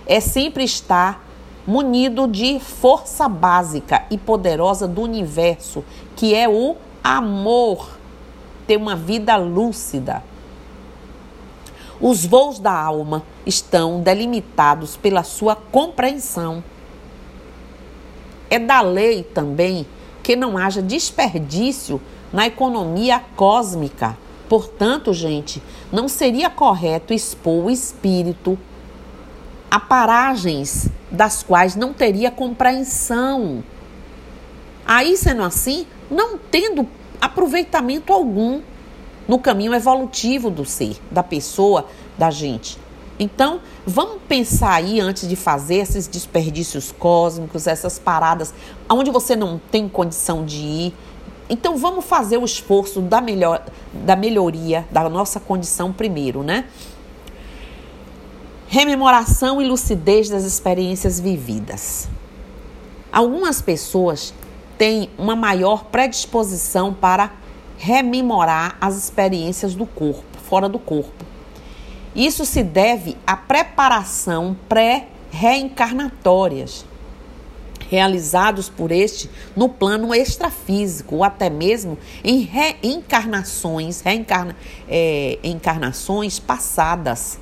é 0.06 0.20
sempre 0.20 0.63
estar 0.63 1.26
munido 1.65 2.28
de 2.28 2.60
força 2.60 3.28
básica 3.28 4.04
e 4.12 4.20
poderosa 4.20 4.88
do 4.88 5.02
universo, 5.02 5.84
que 6.15 6.36
é 6.36 6.48
o 6.48 6.76
amor. 7.04 7.98
Ter 8.67 8.78
uma 8.78 8.96
vida 8.96 9.36
lúcida. 9.36 10.24
Os 12.00 12.24
voos 12.24 12.60
da 12.60 12.72
alma 12.72 13.24
estão 13.46 14.02
delimitados 14.02 14.96
pela 14.96 15.24
sua 15.24 15.56
compreensão. 15.56 16.63
É 18.48 18.60
da 18.60 18.82
lei 18.82 19.24
também 19.24 19.88
que 20.22 20.36
não 20.36 20.56
haja 20.56 20.82
desperdício 20.84 22.00
na 22.32 22.48
economia 22.48 23.22
cósmica. 23.36 24.17
Portanto, 24.48 25.13
gente, 25.13 25.62
não 25.91 26.08
seria 26.08 26.50
correto 26.50 27.13
expor 27.13 27.65
o 27.65 27.70
espírito 27.70 28.58
a 29.70 29.80
paragens 29.80 30.89
das 31.10 31.44
quais 31.44 31.76
não 31.76 31.94
teria 31.94 32.30
compreensão. 32.30 33.63
Aí, 34.86 35.15
sendo 35.15 35.44
assim, 35.44 35.86
não 36.10 36.38
tendo 36.38 36.88
aproveitamento 37.22 38.12
algum 38.12 38.62
no 39.28 39.39
caminho 39.39 39.74
evolutivo 39.74 40.50
do 40.50 40.65
ser, 40.65 40.98
da 41.10 41.24
pessoa, 41.24 41.88
da 42.17 42.30
gente. 42.30 42.78
Então, 43.17 43.62
vamos 43.86 44.17
pensar 44.28 44.74
aí 44.74 45.00
antes 45.00 45.30
de 45.30 45.36
fazer 45.36 45.76
esses 45.76 46.08
desperdícios 46.08 46.91
cósmicos, 46.91 47.67
essas 47.67 48.00
paradas 48.00 48.54
onde 48.89 49.12
você 49.12 49.36
não 49.36 49.62
tem 49.72 49.88
condição 49.88 50.44
de 50.44 50.58
ir. 50.58 50.94
Então, 51.52 51.76
vamos 51.76 52.06
fazer 52.06 52.38
o 52.38 52.46
esforço 52.46 53.02
da, 53.02 53.20
melhor, 53.20 53.66
da 53.92 54.16
melhoria 54.16 54.88
da 54.90 55.10
nossa 55.10 55.38
condição 55.38 55.92
primeiro, 55.92 56.44
né? 56.44 56.64
Rememoração 58.70 59.62
e 59.62 59.68
lucidez 59.68 60.30
das 60.30 60.46
experiências 60.46 61.20
vividas. 61.20 62.08
Algumas 63.12 63.62
pessoas 63.62 64.34
têm 64.78 65.10
uma 65.18 65.36
maior 65.36 65.84
predisposição 65.84 66.94
para 66.94 67.34
rememorar 67.78 68.78
as 68.80 68.96
experiências 68.96 69.76
do 69.76 69.86
corpo, 69.86 70.24
fora 70.48 70.70
do 70.70 70.80
corpo. 70.80 71.26
Isso 72.16 72.46
se 72.46 72.64
deve 72.64 73.18
à 73.28 73.36
preparação 73.36 74.56
pré-reencarnatórias 74.70 76.86
realizados 77.92 78.70
por 78.70 78.90
este 78.90 79.30
no 79.54 79.68
plano 79.68 80.16
extrafísico 80.16 81.18
ou 81.18 81.24
até 81.26 81.50
mesmo 81.50 81.98
em 82.24 82.40
reencarnações, 82.40 84.00
reencarna, 84.00 84.56
é, 84.88 85.38
encarnações 85.44 86.40
passadas, 86.40 87.38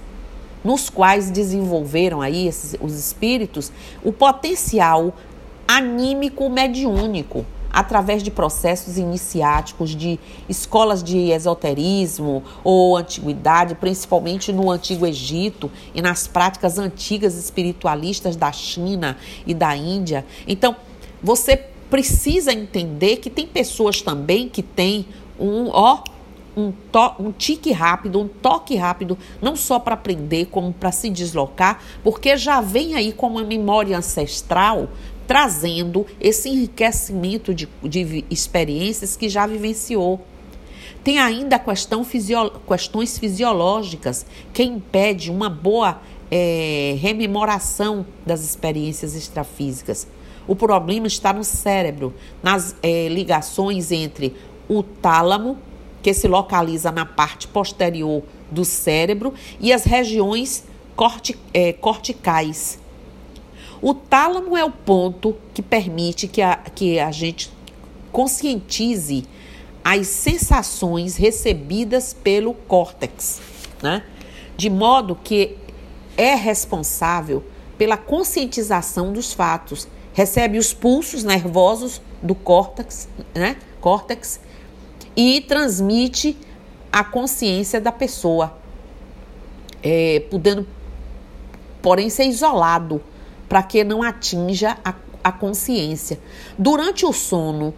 nos 0.64 0.90
quais 0.90 1.30
desenvolveram 1.30 2.20
aí 2.20 2.48
esses, 2.48 2.76
os 2.82 2.98
espíritos 2.98 3.72
o 4.04 4.12
potencial 4.12 5.16
anímico 5.68 6.50
mediúnico 6.50 7.46
através 7.71 8.23
de 8.23 8.32
processos 8.32 8.97
iniciáticos 8.97 9.95
de 9.95 10.19
escolas 10.47 11.03
de 11.03 11.32
esoterismo 11.32 12.43
ou 12.63 12.97
antiguidade, 12.97 13.75
principalmente 13.75 14.51
no 14.51 14.69
Antigo 14.71 15.05
Egito 15.05 15.71
e 15.93 16.01
nas 16.01 16.27
práticas 16.27 16.77
antigas 16.77 17.36
espiritualistas 17.36 18.36
da 18.36 18.51
China 18.51 19.17
e 19.45 19.53
da 19.53 19.75
Índia. 19.75 20.25
Então, 20.47 20.75
você 21.21 21.58
precisa 21.89 22.53
entender 22.53 23.17
que 23.17 23.29
tem 23.29 23.47
pessoas 23.47 24.01
também 24.01 24.47
que 24.47 24.62
têm 24.62 25.05
um, 25.39 25.69
ó, 25.71 26.03
um, 26.55 26.71
to, 26.91 27.15
um 27.19 27.32
tique 27.32 27.71
rápido, 27.71 28.19
um 28.19 28.27
toque 28.27 28.75
rápido, 28.75 29.17
não 29.41 29.55
só 29.55 29.79
para 29.79 29.93
aprender, 29.93 30.45
como 30.47 30.73
para 30.73 30.91
se 30.91 31.10
deslocar, 31.10 31.82
porque 32.03 32.38
já 32.38 32.62
vem 32.62 32.95
aí 32.95 33.13
com 33.13 33.27
uma 33.27 33.43
memória 33.43 33.97
ancestral 33.97 34.89
trazendo 35.30 36.08
esse 36.20 36.50
enriquecimento 36.50 37.54
de, 37.54 37.70
de 37.84 38.26
experiências 38.32 39.15
que 39.15 39.30
já 39.30 39.46
vivenciou. 39.46 40.20
Tem 41.04 41.20
ainda 41.20 41.60
questão 41.60 42.04
questões 42.68 43.20
fisiológicas 43.20 44.26
que 44.52 44.63
impede 44.63 45.30
uma 45.30 45.48
boa 45.48 46.02
é, 46.32 46.98
rememoração 47.00 48.08
das 48.26 48.44
experiências 48.44 49.13
extrafísicas. 49.13 50.08
O 50.48 50.56
problema 50.56 51.06
está 51.06 51.32
no 51.32 51.44
cérebro, 51.44 52.12
nas 52.42 52.76
é, 52.82 53.08
ligações 53.08 53.92
entre 53.92 54.36
o 54.68 54.82
tálamo, 54.82 55.60
que 56.02 56.12
se 56.12 56.28
localiza 56.28 56.92
na 56.92 57.06
parte 57.06 57.48
posterior 57.48 58.24
do 58.50 58.65
cérebro, 58.65 59.36
e 59.60 59.72
as 59.72 59.84
regiões 59.84 60.63
corti, 60.96 61.38
é, 61.54 61.72
corticais. 61.72 62.80
O 63.82 63.94
tálamo 63.94 64.58
é 64.58 64.63
o 64.63 64.72
ponto 64.72 65.36
que 65.54 65.62
permite 65.62 66.28
que 66.28 66.42
a, 66.42 66.58
que 66.58 67.00
a 67.00 67.12
gente 67.12 67.52
conscientize 68.12 69.26
as 69.84 70.08
sensações 70.08 71.15
recebidas 71.15 72.13
pelo 72.13 72.54
córtex, 72.54 73.42
né? 73.82 74.04
De 74.58 74.70
modo 74.70 75.15
que 75.15 75.58
é 76.18 76.36
responsável 76.36 77.44
pela 77.78 77.96
conscientização 77.96 79.13
dos 79.13 79.32
fatos, 79.32 79.88
recebe 80.13 80.58
os 80.58 80.74
pulsos 80.74 81.24
nervosos 81.24 82.02
do 82.22 82.36
córtex, 82.36 83.08
né? 83.34 83.56
Córtex 83.80 84.42
e 85.15 85.39
transmite 85.42 86.38
a 86.92 87.04
consciência 87.04 87.80
da 87.80 87.92
pessoa, 87.92 88.58
é, 89.82 90.22
podendo, 90.30 90.68
porém, 91.82 92.10
ser 92.10 92.26
isolado 92.26 93.02
para 93.50 93.64
que 93.64 93.84
não 93.84 94.02
atinja 94.04 94.78
a, 94.86 94.94
a 95.24 95.32
consciência. 95.32 96.20
Durante 96.58 97.06
o 97.06 97.12
sono, 97.12 97.74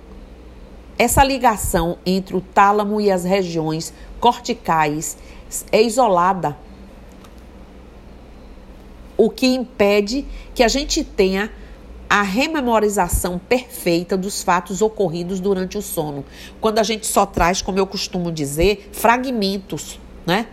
essa 1.00 1.24
ligação 1.24 1.98
entre 2.06 2.36
o 2.36 2.42
tálamo 2.42 3.02
e 3.02 3.10
as 3.10 3.24
regiões 3.24 3.94
corticais 4.20 5.18
é 5.72 5.82
isolada, 5.82 6.56
o 9.18 9.30
que 9.30 9.48
impede 9.48 10.26
que 10.54 10.64
a 10.64 10.68
gente 10.68 11.04
tenha 11.04 11.52
a 12.10 12.24
rememorização 12.24 13.40
perfeita 13.40 14.18
dos 14.18 14.44
fatos 14.44 14.82
ocorridos 14.82 15.40
durante 15.40 15.78
o 15.78 15.82
sono. 15.82 16.26
Quando 16.60 16.80
a 16.80 16.84
gente 16.84 17.08
só 17.08 17.26
traz, 17.26 17.62
como 17.62 17.80
eu 17.80 17.88
costumo 17.88 18.32
dizer, 18.32 18.90
fragmentos, 18.92 20.00
né? 20.26 20.48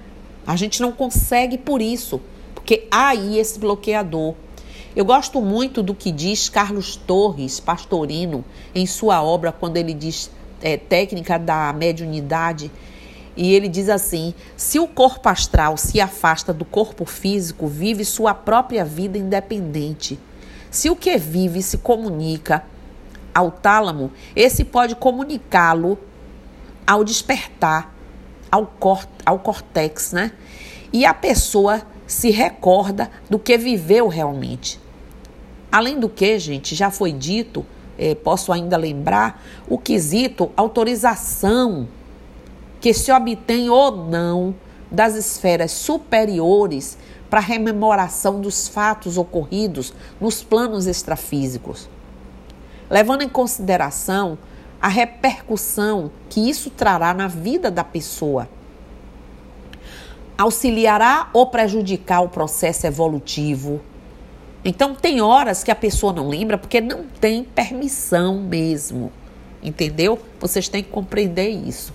A 0.46 0.54
gente 0.54 0.80
não 0.80 0.92
consegue 0.92 1.58
por 1.58 1.82
isso, 1.82 2.20
porque 2.54 2.86
há 2.90 3.08
aí 3.08 3.38
esse 3.38 3.58
bloqueador. 3.58 4.34
Eu 4.96 5.04
gosto 5.04 5.40
muito 5.40 5.82
do 5.82 5.94
que 5.94 6.10
diz 6.10 6.48
Carlos 6.48 6.96
Torres 6.96 7.60
Pastorino 7.60 8.44
em 8.74 8.86
sua 8.86 9.22
obra, 9.22 9.52
quando 9.52 9.76
ele 9.76 9.92
diz 9.92 10.30
é, 10.62 10.76
técnica 10.76 11.38
da 11.38 11.72
mediunidade. 11.72 12.70
E 13.36 13.54
ele 13.54 13.68
diz 13.68 13.88
assim: 13.88 14.34
se 14.56 14.78
o 14.78 14.88
corpo 14.88 15.28
astral 15.28 15.76
se 15.76 16.00
afasta 16.00 16.52
do 16.52 16.64
corpo 16.64 17.04
físico, 17.04 17.68
vive 17.68 18.04
sua 18.04 18.34
própria 18.34 18.84
vida 18.84 19.16
independente. 19.18 20.18
Se 20.70 20.90
o 20.90 20.96
que 20.96 21.16
vive 21.16 21.62
se 21.62 21.78
comunica 21.78 22.64
ao 23.34 23.50
tálamo, 23.50 24.10
esse 24.34 24.64
pode 24.64 24.96
comunicá-lo 24.96 25.98
ao 26.86 27.04
despertar, 27.04 27.94
ao, 28.50 28.66
cor, 28.66 29.06
ao 29.24 29.38
cortex, 29.38 30.12
né? 30.12 30.32
E 30.92 31.04
a 31.04 31.14
pessoa 31.14 31.82
se 32.08 32.30
recorda 32.30 33.10
do 33.28 33.38
que 33.38 33.56
viveu 33.58 34.08
realmente. 34.08 34.80
Além 35.70 36.00
do 36.00 36.08
que, 36.08 36.38
gente, 36.38 36.74
já 36.74 36.90
foi 36.90 37.12
dito, 37.12 37.64
eh, 37.98 38.14
posso 38.14 38.50
ainda 38.50 38.78
lembrar, 38.78 39.44
o 39.68 39.76
quesito 39.76 40.50
autorização 40.56 41.86
que 42.80 42.94
se 42.94 43.12
obtém 43.12 43.68
ou 43.68 43.94
não 43.94 44.54
das 44.90 45.14
esferas 45.14 45.70
superiores 45.72 46.96
para 47.28 47.40
rememoração 47.40 48.40
dos 48.40 48.66
fatos 48.66 49.18
ocorridos 49.18 49.92
nos 50.18 50.42
planos 50.42 50.86
extrafísicos, 50.86 51.90
levando 52.88 53.20
em 53.20 53.28
consideração 53.28 54.38
a 54.80 54.88
repercussão 54.88 56.10
que 56.30 56.48
isso 56.48 56.70
trará 56.70 57.12
na 57.12 57.28
vida 57.28 57.70
da 57.70 57.84
pessoa. 57.84 58.48
Auxiliará 60.38 61.28
ou 61.32 61.48
prejudicar 61.48 62.20
o 62.22 62.28
processo 62.28 62.86
evolutivo. 62.86 63.80
Então, 64.64 64.94
tem 64.94 65.20
horas 65.20 65.64
que 65.64 65.70
a 65.70 65.74
pessoa 65.74 66.12
não 66.12 66.28
lembra 66.28 66.56
porque 66.56 66.80
não 66.80 67.04
tem 67.20 67.42
permissão 67.42 68.38
mesmo. 68.38 69.12
Entendeu? 69.60 70.18
Vocês 70.40 70.68
têm 70.68 70.82
que 70.82 70.90
compreender 70.90 71.48
isso. 71.48 71.92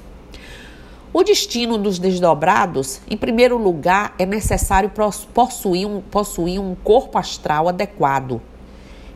O 1.14 1.24
destino 1.24 1.78
dos 1.78 2.00
desdobrados, 2.00 3.00
em 3.08 3.16
primeiro 3.16 3.56
lugar, 3.56 4.16
é 4.18 4.26
necessário 4.26 4.92
possuir 5.32 5.86
um, 5.86 6.02
possuir 6.02 6.60
um 6.60 6.74
corpo 6.74 7.20
astral 7.20 7.70
adequado, 7.70 8.42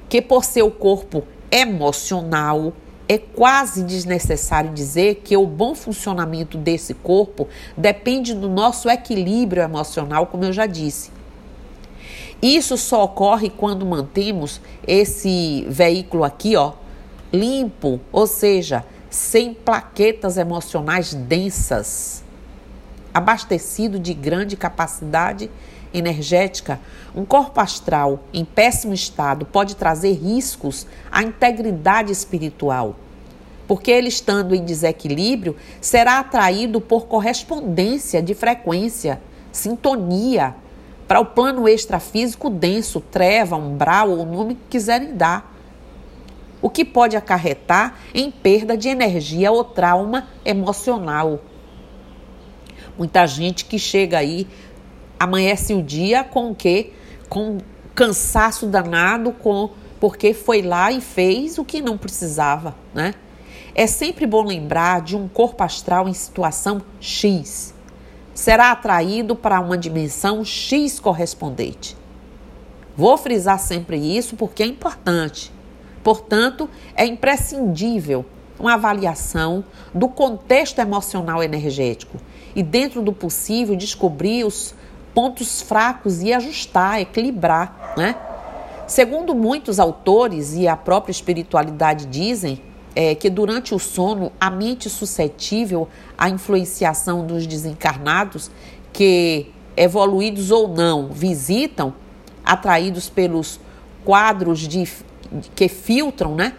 que 0.08 0.22
por 0.22 0.46
seu 0.46 0.70
corpo 0.70 1.24
emocional, 1.50 2.72
é 3.10 3.18
quase 3.18 3.84
desnecessário 3.84 4.74
dizer 4.74 5.22
que 5.24 5.38
o 5.38 5.46
bom 5.46 5.74
funcionamento 5.74 6.58
desse 6.58 6.94
corpo 6.94 7.48
depende 7.76 8.34
do 8.34 8.50
nosso 8.50 8.90
equilíbrio 8.90 9.64
emocional, 9.64 10.28
como 10.28 10.44
eu 10.44 10.52
já 10.52 10.66
disse. 10.66 11.12
Isso 12.42 12.78
só 12.78 13.04
ocorre 13.04 13.50
quando 13.50 13.86
mantemos 13.86 14.62
esse 14.86 15.66
veículo 15.70 16.24
aqui, 16.24 16.56
ó, 16.56 16.74
limpo, 17.34 18.00
ou 18.12 18.28
seja, 18.28 18.86
sem 19.10 19.54
plaquetas 19.54 20.38
emocionais 20.38 21.14
densas, 21.14 22.24
abastecido 23.14 23.98
de 23.98 24.14
grande 24.14 24.56
capacidade 24.56 25.50
energética, 26.00 26.80
um 27.16 27.26
corpo 27.26 27.60
astral 27.60 28.20
em 28.34 28.46
péssimo 28.46 28.94
estado 28.94 29.46
pode 29.46 29.76
trazer 29.76 30.14
riscos 30.14 30.86
à 31.12 31.24
integridade 31.24 32.12
espiritual. 32.12 32.96
Porque 33.68 33.92
ele 33.92 34.08
estando 34.08 34.56
em 34.56 34.64
desequilíbrio, 34.64 35.56
será 35.82 36.20
atraído 36.20 36.80
por 36.80 37.08
correspondência 37.08 38.22
de 38.22 38.34
frequência, 38.34 39.22
sintonia, 39.52 40.56
para 41.08 41.20
o 41.20 41.26
plano 41.26 41.68
extrafísico 41.68 42.50
denso, 42.50 43.00
treva, 43.00 43.56
umbral 43.56 44.10
ou 44.10 44.20
o 44.20 44.26
nome 44.26 44.56
que 44.56 44.62
quiserem 44.72 45.16
dar 45.16 45.58
o 46.62 46.70
que 46.70 46.84
pode 46.84 47.16
acarretar 47.16 47.98
em 48.14 48.32
perda 48.32 48.76
de 48.76 48.90
energia 48.90 49.52
ou 49.52 49.64
trauma 49.64 50.28
emocional. 50.44 51.40
Muita 52.98 53.28
gente 53.28 53.66
que 53.66 53.78
chega 53.78 54.18
aí 54.18 54.48
amanhece 55.20 55.74
o 55.74 55.82
dia 55.82 56.24
com 56.24 56.52
o 56.52 56.56
quê? 56.56 56.92
Com 57.30 57.58
cansaço 57.96 58.68
danado, 58.68 59.32
com 59.32 59.72
porque 60.00 60.34
foi 60.34 60.62
lá 60.62 60.92
e 60.92 61.02
fez 61.02 61.58
o 61.58 61.66
que 61.66 61.82
não 61.82 61.98
precisava, 61.98 62.76
né? 62.94 63.16
É 63.74 63.86
sempre 63.86 64.26
bom 64.26 64.44
lembrar 64.44 65.02
de 65.02 65.16
um 65.16 65.28
corpo 65.28 65.64
astral 65.64 66.08
em 66.08 66.14
situação 66.14 66.82
X. 67.00 67.74
Será 68.34 68.72
atraído 68.72 69.36
para 69.36 69.60
uma 69.60 69.78
dimensão 69.78 70.44
X 70.44 71.00
correspondente. 71.00 71.96
Vou 72.96 73.18
frisar 73.18 73.60
sempre 73.60 73.98
isso 73.98 74.36
porque 74.36 74.64
é 74.64 74.66
importante. 74.66 75.52
Portanto, 76.04 76.70
é 76.96 77.06
imprescindível 77.06 78.26
uma 78.60 78.74
avaliação 78.74 79.64
do 79.94 80.08
contexto 80.08 80.80
emocional 80.80 81.44
energético 81.44 82.18
e, 82.56 82.64
dentro 82.64 83.02
do 83.02 83.14
possível, 83.14 83.76
descobrir 83.76 84.44
os 84.44 84.74
pontos 85.18 85.64
fracos 85.64 86.22
e 86.22 86.32
ajustar, 86.32 87.02
equilibrar, 87.02 87.96
né? 87.98 88.16
Segundo 88.86 89.34
muitos 89.34 89.80
autores 89.80 90.54
e 90.54 90.68
a 90.68 90.78
própria 90.78 91.12
espiritualidade 91.12 92.06
dizem, 92.06 92.62
é 92.96 93.16
que 93.16 93.28
durante 93.28 93.74
o 93.74 93.80
sono 93.80 94.32
a 94.40 94.52
mente 94.52 94.92
suscetível 94.92 95.90
à 96.16 96.30
influenciação 96.30 97.26
dos 97.26 97.48
desencarnados 97.48 98.52
que 98.94 99.48
evoluídos 99.76 100.52
ou 100.52 100.68
não 100.68 101.08
visitam, 101.08 101.96
atraídos 102.46 103.10
pelos 103.10 103.60
quadros 104.06 104.60
de 104.60 104.88
que 105.56 105.68
filtram, 105.68 106.36
né? 106.36 106.54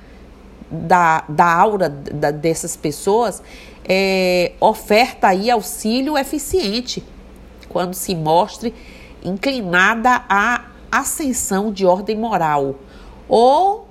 Da, 0.68 1.22
da 1.28 1.46
aura 1.46 1.88
da, 1.88 2.32
dessas 2.32 2.74
pessoas, 2.74 3.40
é, 3.88 4.50
oferta 4.58 5.28
aí 5.28 5.48
auxílio 5.48 6.18
eficiente 6.18 7.04
quando 7.68 7.94
se 7.94 8.14
mostre 8.14 8.74
inclinada 9.24 10.24
à 10.28 10.64
ascensão 10.90 11.72
de 11.72 11.84
ordem 11.84 12.16
moral 12.16 12.76
ou 13.28 13.86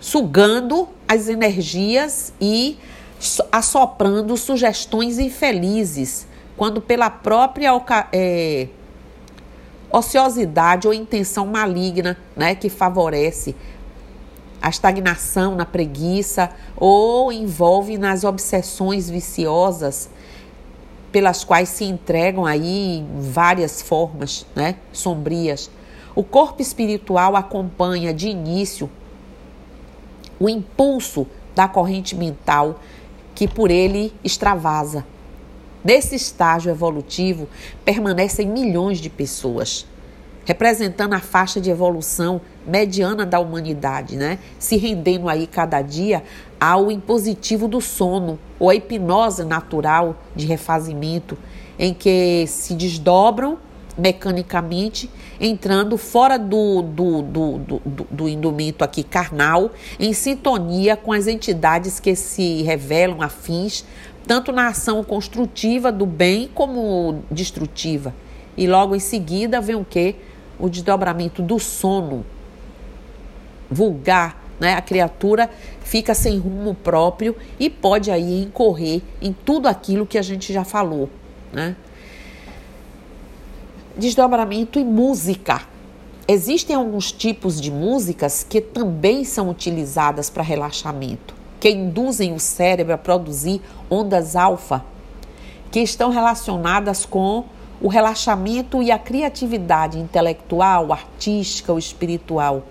sugando 0.00 0.88
as 1.06 1.28
energias 1.28 2.32
e 2.40 2.78
assoprando 3.50 4.36
sugestões 4.36 5.18
infelizes, 5.18 6.26
quando 6.56 6.80
pela 6.80 7.10
própria 7.10 7.70
é, 8.12 8.68
ociosidade 9.90 10.86
ou 10.86 10.94
intenção 10.94 11.46
maligna 11.46 12.16
né, 12.36 12.54
que 12.54 12.68
favorece 12.68 13.56
a 14.60 14.68
estagnação 14.68 15.54
na 15.54 15.64
preguiça 15.64 16.50
ou 16.76 17.32
envolve 17.32 17.96
nas 17.96 18.24
obsessões 18.24 19.08
viciosas 19.08 20.10
pelas 21.10 21.44
quais 21.44 21.68
se 21.68 21.84
entregam 21.84 22.44
aí 22.44 23.04
várias 23.16 23.82
formas 23.82 24.46
né, 24.54 24.76
sombrias. 24.92 25.70
O 26.14 26.22
corpo 26.22 26.60
espiritual 26.60 27.36
acompanha 27.36 28.12
de 28.12 28.28
início 28.28 28.90
o 30.40 30.48
impulso 30.48 31.26
da 31.54 31.66
corrente 31.66 32.14
mental 32.14 32.80
que 33.34 33.48
por 33.48 33.70
ele 33.70 34.12
extravasa. 34.22 35.04
Nesse 35.84 36.14
estágio 36.16 36.70
evolutivo 36.70 37.48
permanecem 37.84 38.46
milhões 38.46 38.98
de 38.98 39.08
pessoas, 39.08 39.86
representando 40.44 41.14
a 41.14 41.20
faixa 41.20 41.60
de 41.60 41.70
evolução 41.70 42.40
mediana 42.68 43.24
da 43.24 43.40
humanidade, 43.40 44.16
né? 44.16 44.38
Se 44.58 44.76
rendendo 44.76 45.28
aí 45.28 45.46
cada 45.46 45.80
dia 45.80 46.22
ao 46.60 46.90
impositivo 46.90 47.66
do 47.66 47.80
sono 47.80 48.38
ou 48.58 48.68
a 48.68 48.74
hipnose 48.74 49.44
natural 49.44 50.16
de 50.36 50.46
refazimento, 50.46 51.38
em 51.78 51.94
que 51.94 52.44
se 52.46 52.74
desdobram 52.74 53.58
mecanicamente, 53.96 55.10
entrando 55.40 55.96
fora 55.96 56.38
do, 56.38 56.82
do, 56.82 57.22
do, 57.22 57.58
do, 57.58 58.06
do 58.10 58.28
indumento 58.28 58.84
aqui 58.84 59.02
carnal, 59.02 59.72
em 59.98 60.12
sintonia 60.12 60.96
com 60.96 61.12
as 61.12 61.26
entidades 61.26 61.98
que 61.98 62.14
se 62.14 62.62
revelam 62.62 63.20
afins, 63.22 63.84
tanto 64.26 64.52
na 64.52 64.68
ação 64.68 65.02
construtiva 65.02 65.90
do 65.90 66.06
bem 66.06 66.48
como 66.54 67.22
destrutiva. 67.30 68.14
E 68.56 68.66
logo 68.66 68.94
em 68.94 69.00
seguida 69.00 69.60
vem 69.60 69.76
o 69.76 69.84
que? 69.84 70.16
O 70.58 70.68
desdobramento 70.68 71.42
do 71.42 71.58
sono 71.58 72.24
vulgar, 73.70 74.42
né? 74.58 74.74
A 74.74 74.80
criatura 74.80 75.48
fica 75.82 76.14
sem 76.14 76.38
rumo 76.38 76.74
próprio 76.74 77.36
e 77.58 77.70
pode 77.70 78.10
aí 78.10 78.42
incorrer 78.42 79.02
em 79.20 79.32
tudo 79.32 79.68
aquilo 79.68 80.06
que 80.06 80.18
a 80.18 80.22
gente 80.22 80.52
já 80.52 80.64
falou, 80.64 81.08
né? 81.52 81.76
Desdobramento 83.96 84.78
e 84.78 84.84
música. 84.84 85.62
Existem 86.26 86.76
alguns 86.76 87.10
tipos 87.10 87.60
de 87.60 87.70
músicas 87.70 88.44
que 88.48 88.60
também 88.60 89.24
são 89.24 89.48
utilizadas 89.48 90.28
para 90.28 90.42
relaxamento, 90.42 91.34
que 91.58 91.70
induzem 91.70 92.34
o 92.34 92.38
cérebro 92.38 92.94
a 92.94 92.98
produzir 92.98 93.62
ondas 93.90 94.36
alfa, 94.36 94.84
que 95.70 95.80
estão 95.80 96.10
relacionadas 96.10 97.06
com 97.06 97.44
o 97.80 97.88
relaxamento 97.88 98.82
e 98.82 98.90
a 98.90 98.98
criatividade 98.98 99.98
intelectual, 99.98 100.92
artística 100.92 101.72
ou 101.72 101.78
espiritual 101.78 102.62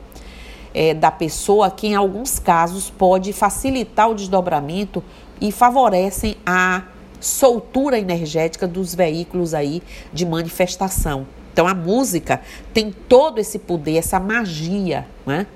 é, 0.78 0.93
da 0.93 1.09
pessoa, 1.09 1.71
que 1.71 1.88
em 1.88 1.95
alguns 1.95 2.38
casos 2.38 2.88
pode 2.88 3.34
facilitar 3.34 4.11
o 4.11 4.13
desdobramento 4.13 5.03
e 5.41 5.51
favorecem 5.51 6.38
a 6.45 6.84
soltura 7.19 7.97
energética 7.97 8.67
dos 8.67 8.93
veículos 8.93 9.55
aí 9.55 9.82
de 10.13 10.23
manifestação. 10.23 11.25
Então 11.51 11.67
a 11.67 11.73
música 11.73 12.41
tem 12.75 12.91
todo 12.91 13.39
esse 13.39 13.57
poder, 13.57 13.97
essa 13.97 14.19
magia, 14.19 15.07
né? 15.25 15.47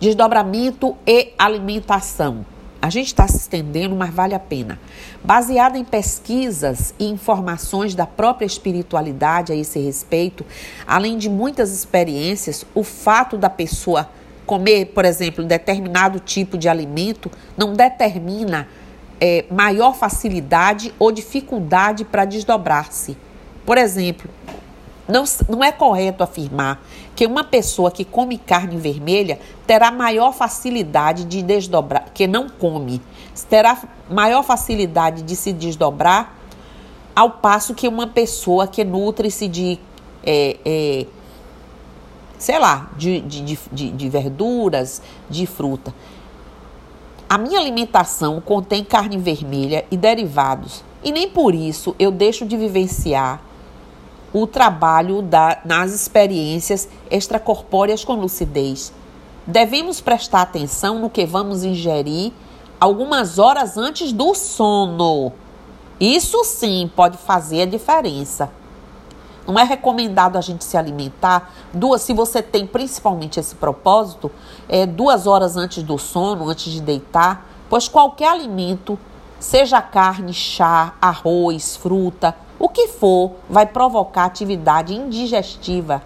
Desdobramento 0.00 0.96
e 1.06 1.32
alimentação. 1.38 2.44
A 2.82 2.88
gente 2.88 3.08
está 3.08 3.28
se 3.28 3.36
estendendo, 3.36 3.94
mas 3.94 4.12
vale 4.12 4.34
a 4.34 4.38
pena. 4.38 4.80
Baseada 5.22 5.76
em 5.76 5.84
pesquisas 5.84 6.94
e 6.98 7.04
informações 7.04 7.94
da 7.94 8.06
própria 8.06 8.46
espiritualidade 8.46 9.52
a 9.52 9.56
esse 9.56 9.78
respeito, 9.78 10.46
além 10.86 11.18
de 11.18 11.28
muitas 11.28 11.72
experiências, 11.72 12.64
o 12.74 12.82
fato 12.82 13.36
da 13.36 13.50
pessoa 13.50 14.08
comer, 14.46 14.86
por 14.86 15.04
exemplo, 15.04 15.44
determinado 15.44 16.18
tipo 16.18 16.56
de 16.56 16.68
alimento 16.68 17.30
não 17.56 17.74
determina 17.74 18.66
é, 19.20 19.44
maior 19.50 19.94
facilidade 19.94 20.94
ou 20.98 21.12
dificuldade 21.12 22.04
para 22.04 22.24
desdobrar-se. 22.24 23.16
Por 23.66 23.76
exemplo, 23.76 24.30
não, 25.10 25.24
não 25.48 25.62
é 25.64 25.72
correto 25.72 26.22
afirmar 26.22 26.82
que 27.14 27.26
uma 27.26 27.44
pessoa 27.44 27.90
que 27.90 28.04
come 28.04 28.38
carne 28.38 28.76
vermelha 28.76 29.38
terá 29.66 29.90
maior 29.90 30.32
facilidade 30.32 31.24
de 31.24 31.42
desdobrar, 31.42 32.06
que 32.14 32.26
não 32.26 32.48
come, 32.48 33.00
terá 33.48 33.78
maior 34.08 34.42
facilidade 34.42 35.22
de 35.22 35.36
se 35.36 35.52
desdobrar, 35.52 36.36
ao 37.14 37.30
passo 37.30 37.74
que 37.74 37.88
uma 37.88 38.06
pessoa 38.06 38.66
que 38.66 38.84
nutre-se 38.84 39.48
de, 39.48 39.78
é, 40.24 40.56
é, 40.64 41.06
sei 42.38 42.58
lá, 42.58 42.90
de, 42.96 43.20
de, 43.20 43.58
de, 43.70 43.90
de 43.90 44.08
verduras, 44.08 45.02
de 45.28 45.44
fruta. 45.46 45.92
A 47.28 47.36
minha 47.36 47.60
alimentação 47.60 48.40
contém 48.40 48.82
carne 48.82 49.16
vermelha 49.18 49.84
e 49.90 49.96
derivados, 49.96 50.82
e 51.04 51.12
nem 51.12 51.28
por 51.28 51.54
isso 51.54 51.94
eu 51.98 52.10
deixo 52.10 52.46
de 52.46 52.56
vivenciar 52.56 53.49
o 54.32 54.46
trabalho 54.46 55.22
da, 55.22 55.58
nas 55.64 55.92
experiências 55.92 56.88
extracorpóreas 57.10 58.04
com 58.04 58.14
lucidez. 58.14 58.92
Devemos 59.46 60.00
prestar 60.00 60.42
atenção 60.42 60.98
no 60.98 61.10
que 61.10 61.26
vamos 61.26 61.64
ingerir 61.64 62.32
algumas 62.78 63.38
horas 63.38 63.76
antes 63.76 64.12
do 64.12 64.34
sono. 64.34 65.32
Isso 65.98 66.44
sim 66.44 66.90
pode 66.94 67.18
fazer 67.18 67.62
a 67.62 67.66
diferença. 67.66 68.50
Não 69.46 69.58
é 69.58 69.64
recomendado 69.64 70.36
a 70.36 70.40
gente 70.40 70.64
se 70.64 70.76
alimentar 70.76 71.52
duas, 71.72 72.02
se 72.02 72.12
você 72.12 72.40
tem 72.40 72.66
principalmente 72.66 73.40
esse 73.40 73.54
propósito, 73.54 74.30
é, 74.68 74.86
duas 74.86 75.26
horas 75.26 75.56
antes 75.56 75.82
do 75.82 75.98
sono, 75.98 76.48
antes 76.48 76.72
de 76.72 76.80
deitar, 76.80 77.46
pois 77.68 77.88
qualquer 77.88 78.28
alimento, 78.28 78.98
seja 79.40 79.82
carne, 79.82 80.32
chá, 80.32 80.94
arroz, 81.00 81.74
fruta, 81.76 82.36
o 82.58 82.68
que 82.68 82.88
for, 82.88 83.32
vai 83.48 83.66
provocar 83.66 84.26
atividade 84.26 84.94
indigestiva. 84.94 86.02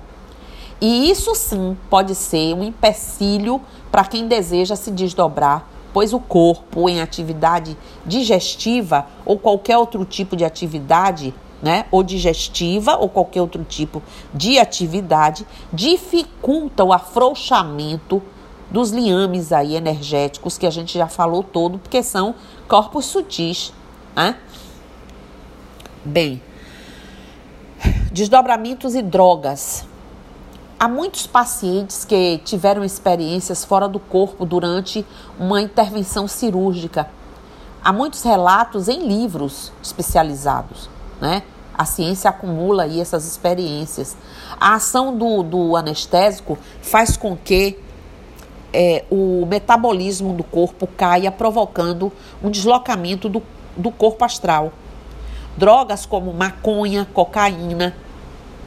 E 0.80 1.10
isso 1.10 1.34
sim 1.34 1.76
pode 1.90 2.14
ser 2.14 2.54
um 2.54 2.62
empecilho 2.62 3.60
para 3.90 4.04
quem 4.04 4.28
deseja 4.28 4.76
se 4.76 4.90
desdobrar, 4.90 5.66
pois 5.92 6.12
o 6.12 6.20
corpo 6.20 6.88
em 6.88 7.00
atividade 7.00 7.76
digestiva 8.06 9.06
ou 9.26 9.38
qualquer 9.38 9.76
outro 9.76 10.04
tipo 10.04 10.36
de 10.36 10.44
atividade 10.44 11.34
né, 11.62 11.86
ou 11.90 12.02
digestiva 12.02 12.96
ou 12.96 13.08
qualquer 13.08 13.40
outro 13.40 13.64
tipo 13.64 14.02
de 14.34 14.58
atividade, 14.58 15.46
dificulta 15.72 16.84
o 16.84 16.92
afrouxamento 16.92 18.22
dos 18.70 18.90
liames 18.90 19.52
aí 19.52 19.74
energéticos 19.74 20.58
que 20.58 20.66
a 20.66 20.70
gente 20.70 20.98
já 20.98 21.06
falou 21.06 21.42
todo, 21.42 21.78
porque 21.78 22.02
são 22.02 22.34
corpos 22.68 23.06
sutis, 23.06 23.72
né? 24.14 24.36
Bem, 26.04 26.42
desdobramentos 28.12 28.94
e 28.94 29.02
drogas. 29.02 29.84
Há 30.78 30.88
muitos 30.88 31.26
pacientes 31.26 32.04
que 32.04 32.38
tiveram 32.44 32.84
experiências 32.84 33.64
fora 33.64 33.88
do 33.88 33.98
corpo 33.98 34.44
durante 34.44 35.04
uma 35.38 35.62
intervenção 35.62 36.28
cirúrgica. 36.28 37.08
Há 37.82 37.92
muitos 37.92 38.22
relatos 38.22 38.88
em 38.88 39.06
livros 39.06 39.72
especializados, 39.82 40.88
né? 41.20 41.42
A 41.76 41.84
ciência 41.84 42.30
acumula 42.30 42.84
aí 42.84 43.00
essas 43.00 43.26
experiências. 43.26 44.16
A 44.60 44.74
ação 44.74 45.16
do, 45.16 45.42
do 45.42 45.76
anestésico 45.76 46.56
faz 46.80 47.16
com 47.16 47.36
que 47.36 47.78
é, 48.74 49.04
o 49.10 49.46
metabolismo 49.46 50.34
do 50.34 50.44
corpo 50.44 50.86
caia, 50.86 51.30
provocando 51.30 52.12
um 52.42 52.50
deslocamento 52.50 53.28
do, 53.28 53.42
do 53.76 53.90
corpo 53.90 54.24
astral. 54.24 54.72
Drogas 55.56 56.04
como 56.04 56.32
maconha, 56.34 57.08
cocaína, 57.14 57.94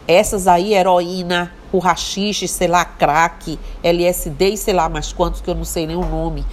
essas 0.07 0.47
aí, 0.47 0.73
heroína, 0.73 1.51
o 1.71 1.79
rachixe, 1.79 2.47
sei 2.47 2.69
lá, 2.69 2.85
crack, 2.85 3.59
LSD 3.83 4.55
sei 4.55 4.73
lá 4.73 4.87
mais 4.87 5.11
quantos 5.11 5.41
que 5.41 5.49
eu 5.49 5.55
não 5.55 5.65
sei 5.65 5.85
nem 5.85 5.97
o 5.97 6.05
nome, 6.05 6.45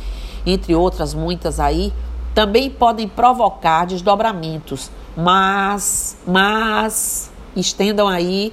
entre 0.44 0.74
outras 0.74 1.14
muitas 1.14 1.60
aí, 1.60 1.92
também 2.34 2.68
podem 2.68 3.06
provocar 3.06 3.86
desdobramentos 3.86 4.90
mas, 5.16 6.16
mas 6.26 7.30
estendam 7.54 8.08
aí 8.08 8.52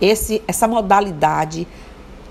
esse, 0.00 0.42
essa 0.46 0.66
modalidade, 0.66 1.66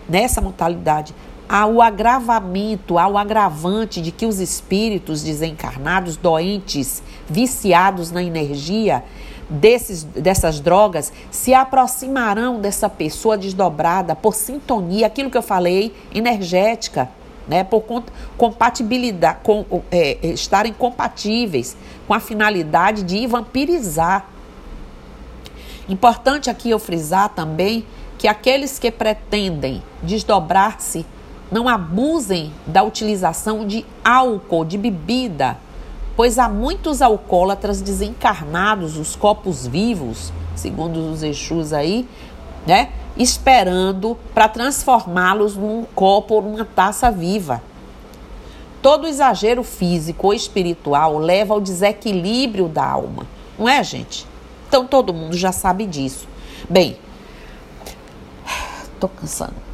nessa 0.07 0.41
modalidade, 0.41 1.13
ao 1.47 1.81
agravamento, 1.81 2.97
ao 2.97 3.17
agravante 3.17 4.01
de 4.01 4.11
que 4.11 4.25
os 4.25 4.39
espíritos 4.39 5.23
desencarnados, 5.23 6.17
doentes, 6.17 7.01
viciados 7.27 8.11
na 8.11 8.21
energia 8.21 9.03
desses, 9.49 10.03
dessas 10.03 10.59
drogas, 10.59 11.13
se 11.31 11.53
aproximarão 11.53 12.59
dessa 12.59 12.89
pessoa 12.89 13.37
desdobrada 13.37 14.15
por 14.15 14.35
sintonia, 14.35 15.07
aquilo 15.07 15.29
que 15.29 15.37
eu 15.37 15.41
falei, 15.41 15.95
energética, 16.13 17.09
né? 17.47 17.63
Por 17.63 17.83
compatibilidade, 18.37 19.39
com, 19.41 19.65
é, 19.89 20.17
estarem 20.27 20.73
compatíveis 20.73 21.77
com 22.05 22.13
a 22.13 22.19
finalidade 22.19 23.03
de 23.03 23.25
vampirizar. 23.25 24.27
Importante 25.87 26.49
aqui 26.49 26.69
eu 26.69 26.79
frisar 26.79 27.29
também 27.29 27.85
que 28.17 28.27
aqueles 28.27 28.77
que 28.77 28.91
pretendem 28.91 29.81
desdobrar-se 30.03 31.05
não 31.51 31.67
abusem 31.67 32.51
da 32.65 32.83
utilização 32.83 33.65
de 33.65 33.85
álcool, 34.03 34.65
de 34.65 34.77
bebida, 34.77 35.57
pois 36.15 36.37
há 36.39 36.49
muitos 36.49 37.01
alcoólatras 37.01 37.81
desencarnados, 37.81 38.97
os 38.97 39.15
copos 39.15 39.65
vivos, 39.65 40.33
segundo 40.55 41.11
os 41.11 41.23
Exus 41.23 41.73
aí, 41.73 42.07
né? 42.65 42.89
Esperando 43.15 44.17
para 44.33 44.47
transformá-los 44.47 45.55
num 45.55 45.85
copo 45.95 46.35
ou 46.35 46.41
numa 46.41 46.65
taça 46.65 47.09
viva. 47.09 47.61
Todo 48.81 49.07
exagero 49.07 49.63
físico 49.63 50.27
ou 50.27 50.33
espiritual 50.33 51.17
leva 51.17 51.53
ao 51.53 51.61
desequilíbrio 51.61 52.67
da 52.67 52.85
alma, 52.85 53.25
não 53.57 53.67
é, 53.67 53.83
gente? 53.83 54.25
Então 54.67 54.85
todo 54.85 55.13
mundo 55.13 55.35
já 55.35 55.51
sabe 55.51 55.85
disso. 55.85 56.27
Bem, 56.69 56.97
tô 58.99 59.07
cansando. 59.07 59.66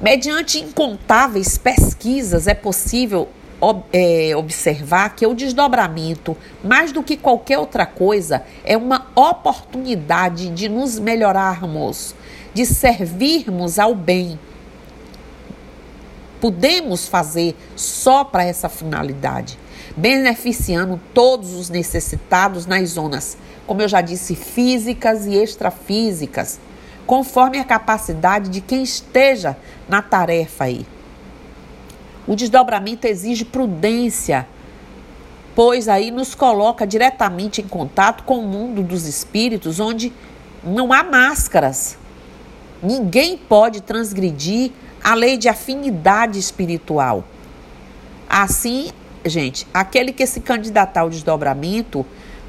Mediante 0.00 0.60
incontáveis 0.60 1.58
pesquisas, 1.58 2.46
é 2.46 2.54
possível 2.54 3.28
ob, 3.60 3.82
é, 3.92 4.36
observar 4.36 5.16
que 5.16 5.26
o 5.26 5.34
desdobramento, 5.34 6.36
mais 6.62 6.92
do 6.92 7.02
que 7.02 7.16
qualquer 7.16 7.58
outra 7.58 7.84
coisa, 7.84 8.44
é 8.64 8.76
uma 8.76 9.08
oportunidade 9.16 10.50
de 10.50 10.68
nos 10.68 11.00
melhorarmos, 11.00 12.14
de 12.54 12.64
servirmos 12.64 13.76
ao 13.76 13.92
bem. 13.92 14.38
Podemos 16.40 17.08
fazer 17.08 17.56
só 17.74 18.22
para 18.22 18.44
essa 18.44 18.68
finalidade, 18.68 19.58
beneficiando 19.96 21.00
todos 21.12 21.54
os 21.54 21.68
necessitados 21.68 22.66
nas 22.66 22.90
zonas, 22.90 23.36
como 23.66 23.82
eu 23.82 23.88
já 23.88 24.00
disse, 24.00 24.36
físicas 24.36 25.26
e 25.26 25.34
extrafísicas 25.34 26.60
conforme 27.08 27.58
a 27.58 27.64
capacidade 27.64 28.50
de 28.50 28.60
quem 28.60 28.82
esteja 28.82 29.56
na 29.88 30.02
tarefa 30.02 30.64
aí. 30.64 30.86
O 32.26 32.36
desdobramento 32.36 33.06
exige 33.06 33.46
prudência, 33.46 34.46
pois 35.54 35.88
aí 35.88 36.10
nos 36.10 36.34
coloca 36.34 36.86
diretamente 36.86 37.62
em 37.62 37.66
contato 37.66 38.24
com 38.24 38.40
o 38.40 38.46
mundo 38.46 38.82
dos 38.82 39.06
espíritos, 39.06 39.80
onde 39.80 40.12
não 40.62 40.92
há 40.92 41.02
máscaras. 41.02 41.96
Ninguém 42.82 43.38
pode 43.38 43.80
transgredir 43.80 44.72
a 45.02 45.14
lei 45.14 45.38
de 45.38 45.48
afinidade 45.48 46.38
espiritual. 46.38 47.24
Assim, 48.28 48.90
gente, 49.24 49.66
aquele 49.72 50.12
que 50.12 50.26
se 50.26 50.40
candidatar 50.40 51.00
ao 51.00 51.08
desdobramento 51.08 52.04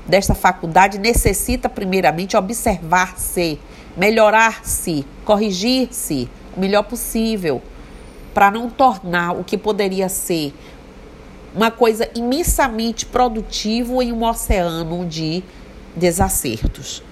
desta 0.06 0.36
faculdade 0.36 1.00
necessita 1.00 1.70
primeiramente 1.70 2.36
observar-se 2.36 3.58
melhorar-se, 4.00 5.06
corrigir-se 5.26 6.30
o 6.56 6.60
melhor 6.60 6.84
possível, 6.84 7.62
para 8.34 8.50
não 8.50 8.70
tornar 8.70 9.34
o 9.34 9.44
que 9.44 9.58
poderia 9.58 10.08
ser 10.08 10.54
uma 11.54 11.70
coisa 11.70 12.10
imensamente 12.16 13.06
produtivo 13.06 14.02
em 14.02 14.14
um 14.14 14.24
oceano 14.24 15.06
de 15.06 15.44
desacertos. 15.96 17.04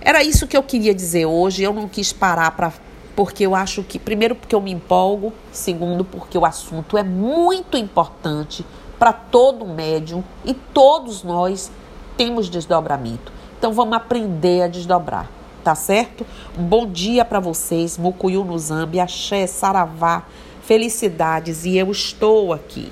Era 0.00 0.22
isso 0.22 0.46
que 0.46 0.56
eu 0.56 0.62
queria 0.62 0.94
dizer 0.94 1.26
hoje. 1.26 1.62
Eu 1.62 1.74
não 1.74 1.86
quis 1.86 2.12
parar 2.12 2.52
para 2.52 2.72
porque 3.14 3.44
eu 3.44 3.54
acho 3.54 3.82
que 3.82 3.98
primeiro 3.98 4.34
porque 4.34 4.54
eu 4.54 4.60
me 4.60 4.70
empolgo, 4.70 5.32
segundo 5.52 6.04
porque 6.04 6.38
o 6.38 6.46
assunto 6.46 6.96
é 6.96 7.02
muito 7.02 7.76
importante 7.76 8.64
para 8.98 9.12
todo 9.12 9.66
médium 9.66 10.22
e 10.44 10.54
todos 10.54 11.22
nós 11.22 11.70
temos 12.16 12.48
desdobramento. 12.48 13.32
Então 13.58 13.72
vamos 13.72 13.96
aprender 13.96 14.62
a 14.62 14.68
desdobrar 14.68 15.35
tá 15.66 15.74
certo? 15.74 16.24
Bom 16.56 16.86
dia 16.86 17.24
para 17.24 17.40
vocês, 17.40 17.98
Mucuyu 17.98 18.44
no 18.44 18.56
Zambi, 18.56 19.00
Axé, 19.00 19.48
Saravá, 19.48 20.22
felicidades 20.62 21.64
e 21.64 21.76
eu 21.76 21.90
estou 21.90 22.52
aqui. 22.52 22.88